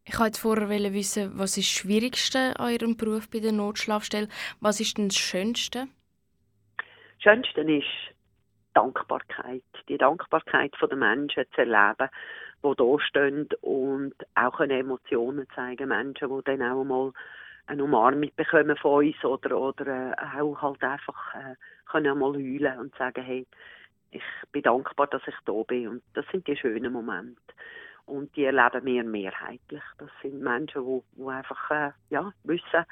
Ich 0.09 0.17
wollte 0.21 0.39
vorher 0.39 0.69
wissen, 0.69 1.37
was 1.37 1.57
ist 1.57 1.67
das 1.67 1.81
Schwierigste 1.81 2.57
an 2.57 2.71
Ihrem 2.71 2.95
Beruf 2.95 3.29
bei 3.29 3.39
der 3.39 3.51
Notschlafstelle? 3.51 4.29
Was 4.61 4.79
ist 4.79 4.97
denn 4.97 5.09
das 5.09 5.17
Schönste? 5.17 5.87
Das 6.77 7.23
Schönste 7.23 7.59
ist 7.61 8.15
Dankbarkeit. 8.73 9.63
Die 9.89 9.97
Dankbarkeit 9.97 10.73
der 10.81 10.95
Menschen 10.95 11.43
zu 11.53 11.61
erleben, 11.61 12.09
die 12.63 12.73
da 12.77 12.99
stehen 13.01 13.49
und 13.59 14.13
auch 14.35 14.59
Emotionen 14.61 15.45
zeigen. 15.53 15.89
Menschen, 15.89 16.29
die 16.29 16.43
dann 16.45 16.61
auch 16.61 16.85
mal 16.85 17.11
eine 17.65 17.83
Umarmung 17.83 18.31
bekommen 18.37 18.77
von 18.77 19.05
uns 19.05 19.25
oder, 19.25 19.59
oder 19.59 20.13
äh, 20.17 20.41
auch 20.41 20.61
halt 20.61 20.81
einfach 20.83 21.35
äh, 21.35 21.55
können 21.91 22.17
mal 22.17 22.31
heulen 22.31 22.79
und 22.79 22.95
sagen, 22.95 23.25
hey, 23.25 23.45
ich 24.11 24.23
bin 24.53 24.61
dankbar, 24.61 25.07
dass 25.07 25.27
ich 25.27 25.35
da 25.43 25.63
bin. 25.63 25.89
Und 25.89 26.03
das 26.13 26.25
sind 26.31 26.47
die 26.47 26.55
schönen 26.55 26.93
Momente 26.93 27.35
und 28.07 28.35
die 28.35 28.45
erleben 28.45 28.85
wir 28.85 29.03
mehrheitlich. 29.03 29.83
Das 29.97 30.09
sind 30.21 30.41
Menschen, 30.41 30.83
die, 30.85 31.21
die 31.21 31.27
einfach 31.27 31.71
äh, 31.71 31.91
ja, 32.09 32.33
wissen, 32.43 32.85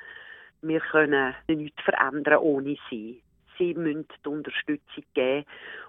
wir 0.62 0.80
können 0.80 1.34
nichts 1.47 1.82
verändern 1.84 2.38
ohne 2.38 2.75
sie. 2.89 3.21
Sie 3.58 3.73
müssen 3.73 4.08
die 4.23 4.30
Unterstützung 4.30 5.04
geben 5.13 5.45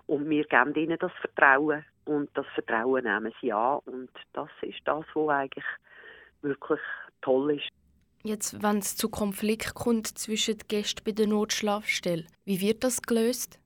und 0.06 0.30
wir 0.30 0.44
geben 0.44 0.74
ihnen 0.74 0.98
das 0.98 1.12
Vertrauen 1.20 1.84
und 2.04 2.30
das 2.34 2.46
Vertrauen 2.54 3.04
nehmen 3.04 3.32
sie 3.40 3.52
an 3.52 3.80
und 3.86 4.10
das 4.32 4.48
ist 4.62 4.80
das, 4.84 5.04
was 5.14 5.28
eigentlich 5.28 5.64
wirklich 6.42 6.80
toll 7.22 7.56
ist. 7.56 7.68
Jetzt, 8.22 8.62
wenn 8.62 8.78
es 8.78 8.96
zu 8.96 9.08
Konflikt 9.08 9.74
kommt 9.74 10.06
zwischen 10.06 10.58
den 10.58 10.68
Gästen 10.68 11.02
bei 11.04 11.12
der 11.12 11.26
Notschlafstelle, 11.26 12.24
wie 12.44 12.60
wird 12.60 12.84
das 12.84 13.02
gelöst? 13.02 13.58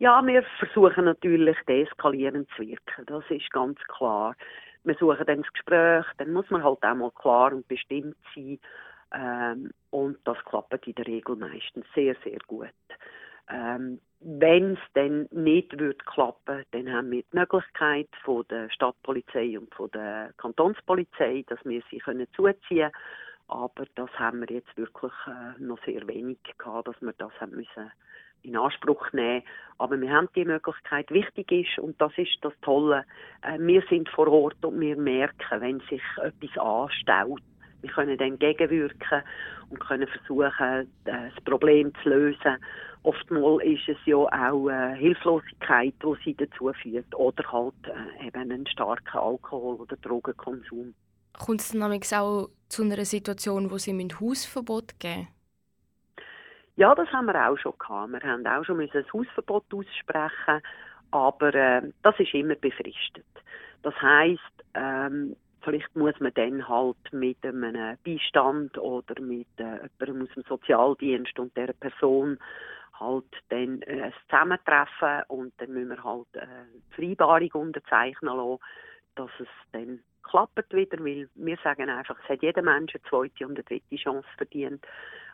Ja, 0.00 0.24
wir 0.24 0.44
versuchen 0.60 1.06
natürlich 1.06 1.56
deeskalierend 1.66 2.48
zu 2.56 2.62
wirken. 2.62 3.06
Das 3.06 3.24
ist 3.30 3.50
ganz 3.50 3.78
klar 3.88 4.36
wir 4.88 4.96
suchen 4.96 5.26
dann 5.26 5.42
das 5.42 5.52
Gespräch, 5.52 6.04
dann 6.16 6.32
muss 6.32 6.50
man 6.50 6.64
halt 6.64 6.82
auch 6.82 6.94
mal 6.94 7.10
klar 7.12 7.52
und 7.52 7.68
bestimmt 7.68 8.16
sein. 8.34 8.58
Ähm, 9.12 9.70
und 9.90 10.18
das 10.24 10.36
klappt 10.44 10.86
in 10.86 10.94
der 10.94 11.06
Regel 11.06 11.36
meistens 11.36 11.86
sehr, 11.94 12.14
sehr 12.24 12.38
gut. 12.46 12.68
Ähm, 13.50 14.00
wenn 14.20 14.72
es 14.74 14.78
dann 14.94 15.28
nicht 15.30 15.78
wird 15.78 16.04
klappen, 16.04 16.64
dann 16.72 16.92
haben 16.92 17.10
wir 17.10 17.22
die 17.22 17.36
Möglichkeit 17.38 18.08
von 18.24 18.44
der 18.50 18.68
Stadtpolizei 18.70 19.58
und 19.58 19.72
von 19.74 19.90
der 19.92 20.32
Kantonspolizei, 20.36 21.44
dass 21.46 21.64
wir 21.64 21.82
sie 21.90 21.98
können 21.98 22.26
zuziehen. 22.34 22.90
Aber 23.46 23.86
das 23.94 24.10
haben 24.18 24.40
wir 24.40 24.54
jetzt 24.54 24.76
wirklich 24.76 25.12
äh, 25.26 25.62
noch 25.62 25.82
sehr 25.84 26.06
wenig 26.06 26.38
gehabt, 26.58 26.88
dass 26.88 27.00
wir 27.00 27.14
das 27.14 27.32
haben 27.40 27.52
müssen 27.52 27.90
in 28.42 28.56
Anspruch 28.56 29.12
nehmen. 29.12 29.42
Aber 29.78 30.00
wir 30.00 30.10
haben 30.10 30.28
die 30.34 30.44
Möglichkeit. 30.44 31.10
Wichtig 31.10 31.52
ist, 31.52 31.78
und 31.78 32.00
das 32.00 32.12
ist 32.16 32.36
das 32.42 32.52
Tolle, 32.62 33.04
äh, 33.42 33.58
wir 33.58 33.82
sind 33.88 34.08
vor 34.08 34.28
Ort 34.28 34.64
und 34.64 34.80
wir 34.80 34.96
merken, 34.96 35.60
wenn 35.60 35.80
sich 35.88 36.02
etwas 36.16 36.58
anstaut. 36.58 37.42
Wir 37.80 37.90
können 37.90 38.18
dann 38.18 38.38
gegenwirken 38.38 39.22
und 39.70 39.78
können 39.78 40.08
versuchen, 40.08 40.50
äh, 40.60 40.84
das 41.04 41.44
Problem 41.44 41.92
zu 42.02 42.08
lösen. 42.08 42.56
Oftmals 43.04 43.62
ist 43.62 43.88
es 43.88 43.96
ja 44.04 44.16
auch 44.16 44.68
äh, 44.68 44.96
Hilflosigkeit, 44.96 45.94
die 46.02 46.14
sie 46.24 46.34
dazu 46.34 46.72
führt, 46.82 47.14
oder 47.14 47.44
halt 47.52 47.74
eben 48.20 48.50
einen 48.50 48.66
starken 48.66 49.18
Alkohol- 49.18 49.76
oder 49.76 49.96
Drogenkonsum. 49.96 50.94
Kommt 51.34 51.60
es 51.60 51.70
dann 51.70 51.82
auch 51.82 52.48
zu 52.68 52.82
einer 52.82 53.04
Situation, 53.04 53.70
wo 53.70 53.78
sie 53.78 53.92
Hausverbot 54.20 54.98
geben 54.98 55.20
müssen? 55.20 55.37
Ja, 56.78 56.94
das 56.94 57.08
haben 57.08 57.26
wir 57.26 57.34
auch 57.34 57.58
schon 57.58 57.76
gehabt. 57.76 58.12
Wir 58.12 58.22
haben 58.22 58.46
auch 58.46 58.64
schon 58.64 58.80
ein 58.80 58.88
Hausverbot 59.12 59.64
aussprechen, 59.74 60.62
aber 61.10 61.52
äh, 61.52 61.82
das 62.04 62.14
ist 62.20 62.32
immer 62.34 62.54
befristet. 62.54 63.26
Das 63.82 64.00
heißt, 64.00 64.64
ähm, 64.74 65.34
vielleicht 65.62 65.96
muss 65.96 66.14
man 66.20 66.32
dann 66.34 66.68
halt 66.68 66.96
mit 67.10 67.44
einem 67.44 67.96
Beistand 68.04 68.78
oder 68.78 69.20
mit 69.20 69.48
äh, 69.56 69.88
jemandem 69.98 70.22
aus 70.22 70.34
dem 70.36 70.44
Sozialdienst 70.44 71.36
und 71.40 71.56
der 71.56 71.72
Person 71.72 72.38
halt 73.00 73.24
dann 73.48 73.82
äh, 73.82 74.02
ein 74.02 74.12
Zusammentreffen 74.28 75.24
und 75.26 75.54
dann 75.58 75.72
müssen 75.72 75.88
wir 75.88 76.04
halt 76.04 76.28
äh, 76.34 76.46
die 76.76 76.94
Vereinbarung 77.16 77.50
unterzeichnen 77.66 78.36
lassen, 78.36 78.60
dass 79.16 79.30
es 79.40 79.48
dann 79.72 79.98
klappt 80.28 80.72
wieder, 80.74 80.98
weil 81.04 81.28
wir 81.34 81.56
sagen 81.62 81.88
einfach, 81.88 82.16
es 82.22 82.28
hat 82.28 82.42
jeder 82.42 82.62
Mensch 82.62 82.94
eine 82.94 83.02
zweite 83.08 83.46
und 83.46 83.56
eine 83.56 83.64
dritte 83.64 83.96
Chance 83.96 84.28
verdient. 84.36 84.86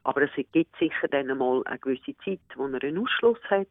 Aber 0.05 0.23
es 0.23 0.31
gibt 0.35 0.77
sicher 0.79 1.09
dann 1.09 1.37
mal 1.39 1.63
eine 1.65 1.79
gewisse 1.79 2.17
Zeit, 2.25 2.41
wo 2.57 2.67
er 2.67 2.83
einen 2.83 2.99
Ausschluss 2.99 3.39
hat. 3.51 3.69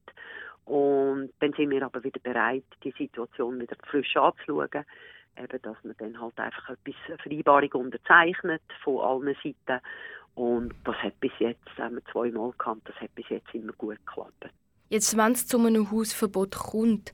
Und 0.66 1.32
dann 1.40 1.54
sind 1.54 1.70
wir 1.70 1.84
aber 1.84 2.04
wieder 2.04 2.20
bereit, 2.20 2.64
die 2.84 2.94
Situation 2.98 3.60
wieder 3.60 3.76
frisch 3.90 4.16
anzuschauen. 4.16 4.86
Eben, 5.36 5.62
dass 5.62 5.78
man 5.84 5.96
dann 5.98 6.20
halt 6.22 6.40
einfach 6.40 6.70
etwas 6.70 6.96
eine 7.08 7.18
Vereinbarung 7.18 7.72
unterzeichnet 7.86 8.62
von 8.84 9.00
allen 9.02 9.36
Seiten. 9.44 9.84
Und 10.36 10.74
das 10.84 10.96
hat 10.98 11.20
bis 11.20 11.32
jetzt, 11.40 11.68
haben 11.78 11.96
wir 11.96 12.06
zweimal 12.12 12.52
gehabt, 12.58 12.88
das 12.88 12.96
hat 12.96 13.14
bis 13.16 13.30
jetzt 13.30 13.54
immer 13.54 13.74
gut 13.74 13.98
geklappt. 14.06 14.50
Jetzt, 14.90 15.18
wenn 15.18 15.32
es 15.32 15.48
zu 15.48 15.58
einem 15.58 15.92
Hausverbot 15.92 16.56
kommt, 16.56 17.14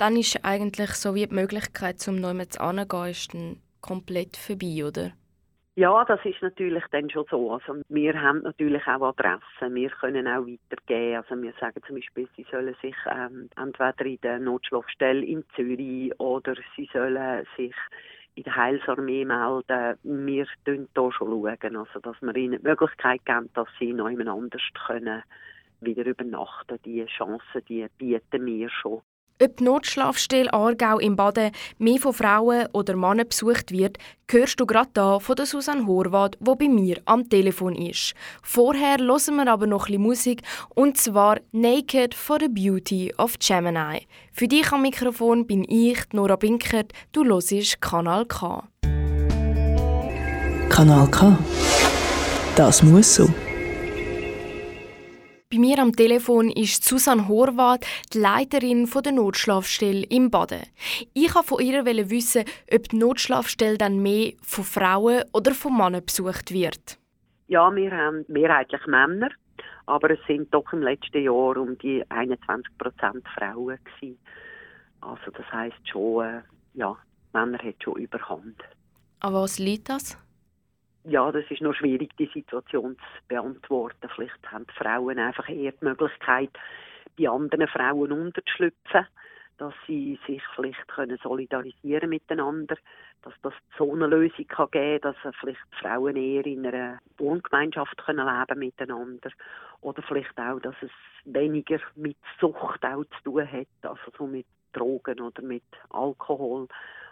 dann 0.00 0.16
ist 0.16 0.44
eigentlich 0.44 0.90
so 0.90 1.14
wie 1.14 1.26
die 1.26 1.34
Möglichkeit, 1.34 2.00
zum 2.00 2.16
Neumann 2.16 2.50
zu 2.50 2.60
dann 2.60 3.60
komplett 3.82 4.36
vorbei, 4.36 4.84
oder? 4.86 5.12
Ja, 5.76 6.04
das 6.04 6.20
ist 6.24 6.42
natürlich 6.42 6.84
dann 6.90 7.08
schon 7.10 7.26
so. 7.30 7.52
Also 7.52 7.80
wir 7.88 8.20
haben 8.20 8.42
natürlich 8.42 8.86
auch 8.86 9.02
Adressen. 9.02 9.74
Wir 9.74 9.90
können 9.90 10.26
auch 10.26 10.46
weitergeben. 10.46 11.16
Also 11.16 11.40
wir 11.40 11.52
sagen 11.60 11.80
zum 11.86 11.96
Beispiel, 11.96 12.28
sie 12.36 12.46
sollen 12.50 12.74
sich 12.82 12.96
ähm, 13.10 13.48
entweder 13.56 14.04
in 14.04 14.20
der 14.22 14.38
Notschlafstelle 14.38 15.24
in 15.24 15.44
Zürich 15.54 16.18
oder 16.18 16.54
sie 16.76 16.88
sollen 16.92 17.46
sich 17.56 17.74
in 18.34 18.42
der 18.42 18.56
Heilsarmee 18.56 19.24
melden. 19.24 19.98
Wir 20.02 20.46
schauen 20.46 20.88
hier 20.94 21.12
schon, 21.12 21.30
schauen, 21.30 21.76
also 21.76 22.00
dass 22.00 22.20
wir 22.20 22.36
ihnen 22.36 22.58
die 22.60 22.68
Möglichkeit 22.68 23.24
geben, 23.24 23.48
dass 23.54 23.68
sie 23.78 23.92
noch 23.92 24.08
jemand 24.08 24.30
anders 24.30 24.62
können 24.86 25.22
wieder 25.80 26.04
übernachten. 26.04 26.78
Die 26.84 27.04
Chancen, 27.06 27.64
die 27.68 27.86
bieten 27.96 28.46
wir 28.46 28.68
schon. 28.70 29.02
Ob 29.42 29.56
die 29.56 29.64
Notschlafstelle 29.64 30.52
Aargau 30.52 30.98
im 30.98 31.16
Baden 31.16 31.52
mehr 31.78 31.98
von 31.98 32.12
Frauen 32.12 32.66
oder 32.74 32.94
Männern 32.94 33.26
besucht 33.26 33.72
wird, 33.72 33.96
hörst 34.30 34.60
du 34.60 34.66
gerade 34.66 34.90
da 34.92 35.18
von 35.18 35.34
der 35.34 35.46
Susanne 35.46 35.86
Horvath, 35.86 36.36
die 36.38 36.54
bei 36.58 36.68
mir 36.68 36.98
am 37.06 37.26
Telefon 37.26 37.74
ist. 37.74 38.12
Vorher 38.42 38.98
hören 38.98 39.36
wir 39.36 39.50
aber 39.50 39.66
noch 39.66 39.88
ein 39.88 39.98
Musik, 39.98 40.42
und 40.74 40.98
zwar 40.98 41.38
«Naked 41.52 42.14
for 42.14 42.36
the 42.38 42.48
Beauty 42.48 43.14
of 43.16 43.38
Gemini». 43.38 44.06
Für 44.34 44.46
dich 44.46 44.70
am 44.72 44.82
Mikrofon 44.82 45.46
bin 45.46 45.64
ich, 45.66 45.98
Nora 46.12 46.36
Binkert, 46.36 46.92
du 47.12 47.24
hörst 47.24 47.80
Kanal 47.80 48.26
K. 48.26 48.68
Kanal 50.68 51.10
K. 51.10 51.38
Das 52.56 52.82
muss 52.82 53.14
so. 53.14 53.30
Bei 55.52 55.58
mir 55.58 55.80
am 55.80 55.96
Telefon 55.96 56.48
ist 56.48 56.84
Susanne 56.84 57.26
Horvath, 57.26 57.84
die 58.12 58.18
Leiterin 58.18 58.88
der 58.88 59.10
Notschlafstelle 59.10 60.04
im 60.08 60.30
Baden. 60.30 60.62
Ich 61.12 61.34
wollte 61.34 61.48
von 61.48 61.60
ihr 61.60 61.84
wissen, 61.84 62.44
ob 62.72 62.88
die 62.88 62.96
Notschlafstelle 62.96 63.76
dann 63.76 64.00
mehr 64.00 64.34
von 64.42 64.62
Frauen 64.62 65.24
oder 65.32 65.52
von 65.52 65.76
Männern 65.76 66.04
besucht 66.06 66.52
wird. 66.52 67.00
Ja, 67.48 67.74
wir 67.74 67.90
haben 67.90 68.24
mehrheitlich 68.28 68.86
Männer, 68.86 69.30
aber 69.86 70.12
es 70.12 70.20
sind 70.28 70.54
doch 70.54 70.72
im 70.72 70.82
letzten 70.82 71.24
Jahr 71.24 71.56
um 71.56 71.76
die 71.78 72.04
21 72.08 72.78
Prozent 72.78 73.26
Frauen 73.36 73.76
gewesen. 73.82 74.20
Also 75.00 75.32
das 75.32 75.50
heißt 75.50 75.88
schon, 75.88 76.26
äh, 76.26 76.42
ja, 76.74 76.96
Männer 77.32 77.58
haben 77.58 77.74
schon 77.82 77.96
Überhand. 77.96 78.62
An 79.18 79.34
was 79.34 79.58
liegt 79.58 79.88
das? 79.88 80.16
Ja, 81.04 81.32
das 81.32 81.44
ist 81.50 81.62
noch 81.62 81.74
schwierig, 81.74 82.16
die 82.18 82.30
Situation 82.32 82.96
zu 82.96 83.28
beantworten. 83.28 84.08
Vielleicht 84.14 84.52
haben 84.52 84.66
die 84.66 84.74
Frauen 84.74 85.18
einfach 85.18 85.48
eher 85.48 85.72
die 85.72 85.84
Möglichkeit, 85.84 86.50
bei 87.18 87.28
anderen 87.28 87.68
Frauen 87.68 88.12
unterzuschlüpfen, 88.12 89.06
dass 89.58 89.74
sie 89.86 90.18
sich 90.26 90.42
vielleicht 90.54 90.88
können 90.88 91.18
solidarisieren 91.22 92.08
miteinander, 92.08 92.76
dass 93.22 93.34
das 93.42 93.52
so 93.76 93.92
eine 93.92 94.06
Lösung 94.06 94.46
kann 94.46 94.70
geben 94.70 95.00
dass 95.02 95.16
vielleicht 95.38 95.60
Frauen 95.80 96.16
eher 96.16 96.46
in 96.46 96.66
einer 96.66 96.98
Wohngemeinschaft 97.18 97.98
können 97.98 98.26
leben 98.26 98.58
miteinander 98.58 99.30
oder 99.82 100.02
vielleicht 100.02 100.38
auch, 100.38 100.60
dass 100.60 100.76
es 100.80 100.90
weniger 101.24 101.78
mit 101.94 102.16
Sucht 102.40 102.84
auch 102.84 103.04
zu 103.04 103.22
tun 103.24 103.52
hat, 103.52 103.68
also 103.82 104.10
so 104.16 104.26
mit 104.26 104.46
Drogen 104.72 105.20
oder 105.20 105.42
mit 105.42 105.64
Alkohol. 105.90 106.68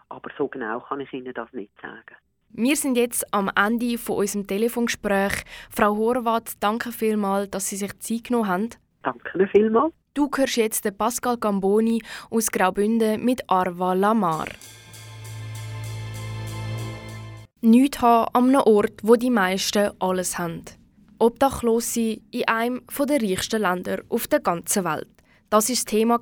Aber 0.09 0.31
so 0.39 0.49
genau 0.49 0.81
kann 0.81 1.01
ich 1.01 1.13
Ihnen 1.13 1.35
das 1.35 1.53
nicht 1.53 1.73
sagen. 1.83 2.17
Wir 2.51 2.77
sind 2.77 2.97
jetzt 2.97 3.33
am 3.33 3.51
Ende 3.55 3.99
von 3.99 4.17
unserem 4.17 4.47
Telefongespräch. 4.47 5.45
Frau 5.71 5.97
Horvath, 5.97 6.55
danke 6.61 6.93
vielmals, 6.93 7.51
dass 7.51 7.69
Sie 7.69 7.77
sich 7.77 7.99
Zeit 7.99 8.25
genommen 8.25 8.49
haben. 8.49 8.71
Danke 9.03 9.49
vielmals. 9.53 9.93
Du 10.15 10.29
hörst 10.35 10.57
jetzt 10.57 10.85
den 10.85 10.97
Pascal 10.97 11.37
Gamboni 11.37 12.03
aus 12.31 12.51
Graubünden 12.51 13.25
mit 13.25 13.49
Arva 13.49 13.93
Lamar. 13.93 14.49
Nichts 17.61 18.01
haben 18.01 18.29
an 18.35 18.49
einem 18.49 18.63
Ort, 18.63 19.01
wo 19.03 19.17
die 19.17 19.31
meisten 19.31 19.91
alles 20.01 20.39
haben. 20.39 20.65
Obdachlose 21.19 22.19
in 22.31 22.49
einem 22.49 22.83
der 22.99 23.23
reichsten 23.23 23.63
Länder 23.63 24.03
auf 24.09 24.27
der 24.27 24.41
ganzen 24.41 24.85
Welt. 24.85 25.18
Das 25.51 25.71
war 25.71 25.75
das 25.75 25.85
Thema 25.87 26.21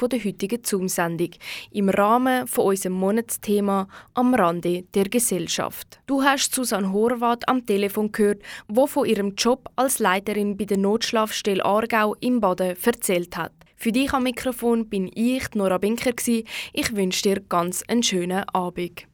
der 0.00 0.24
heutigen 0.24 0.64
Zoom-Sendung 0.64 1.28
im 1.72 1.90
Rahmen 1.90 2.46
von 2.46 2.64
unserem 2.64 2.94
Monatsthema 2.94 3.86
«Am 4.14 4.34
Rande 4.34 4.84
der 4.94 5.10
Gesellschaft». 5.10 6.00
Du 6.06 6.22
hast 6.22 6.54
Susanne 6.54 6.90
Horvath 6.90 7.46
am 7.50 7.66
Telefon 7.66 8.12
gehört, 8.12 8.40
wo 8.66 8.86
von 8.86 9.06
ihrem 9.06 9.34
Job 9.34 9.68
als 9.76 9.98
Leiterin 9.98 10.56
bei 10.56 10.64
der 10.64 10.78
Notschlafstelle 10.78 11.62
Aargau 11.66 12.14
im 12.20 12.40
Baden 12.40 12.76
erzählt 12.82 13.36
hat. 13.36 13.52
Für 13.76 13.92
dich 13.92 14.14
am 14.14 14.22
Mikrofon 14.22 14.88
bin 14.88 15.10
ich, 15.14 15.50
Nora 15.54 15.76
Binker. 15.76 16.12
Ich 16.16 16.96
wünsche 16.96 17.22
dir 17.22 17.40
ganz 17.40 17.82
einen 17.86 18.02
schönen 18.02 18.48
Abend. 18.54 19.06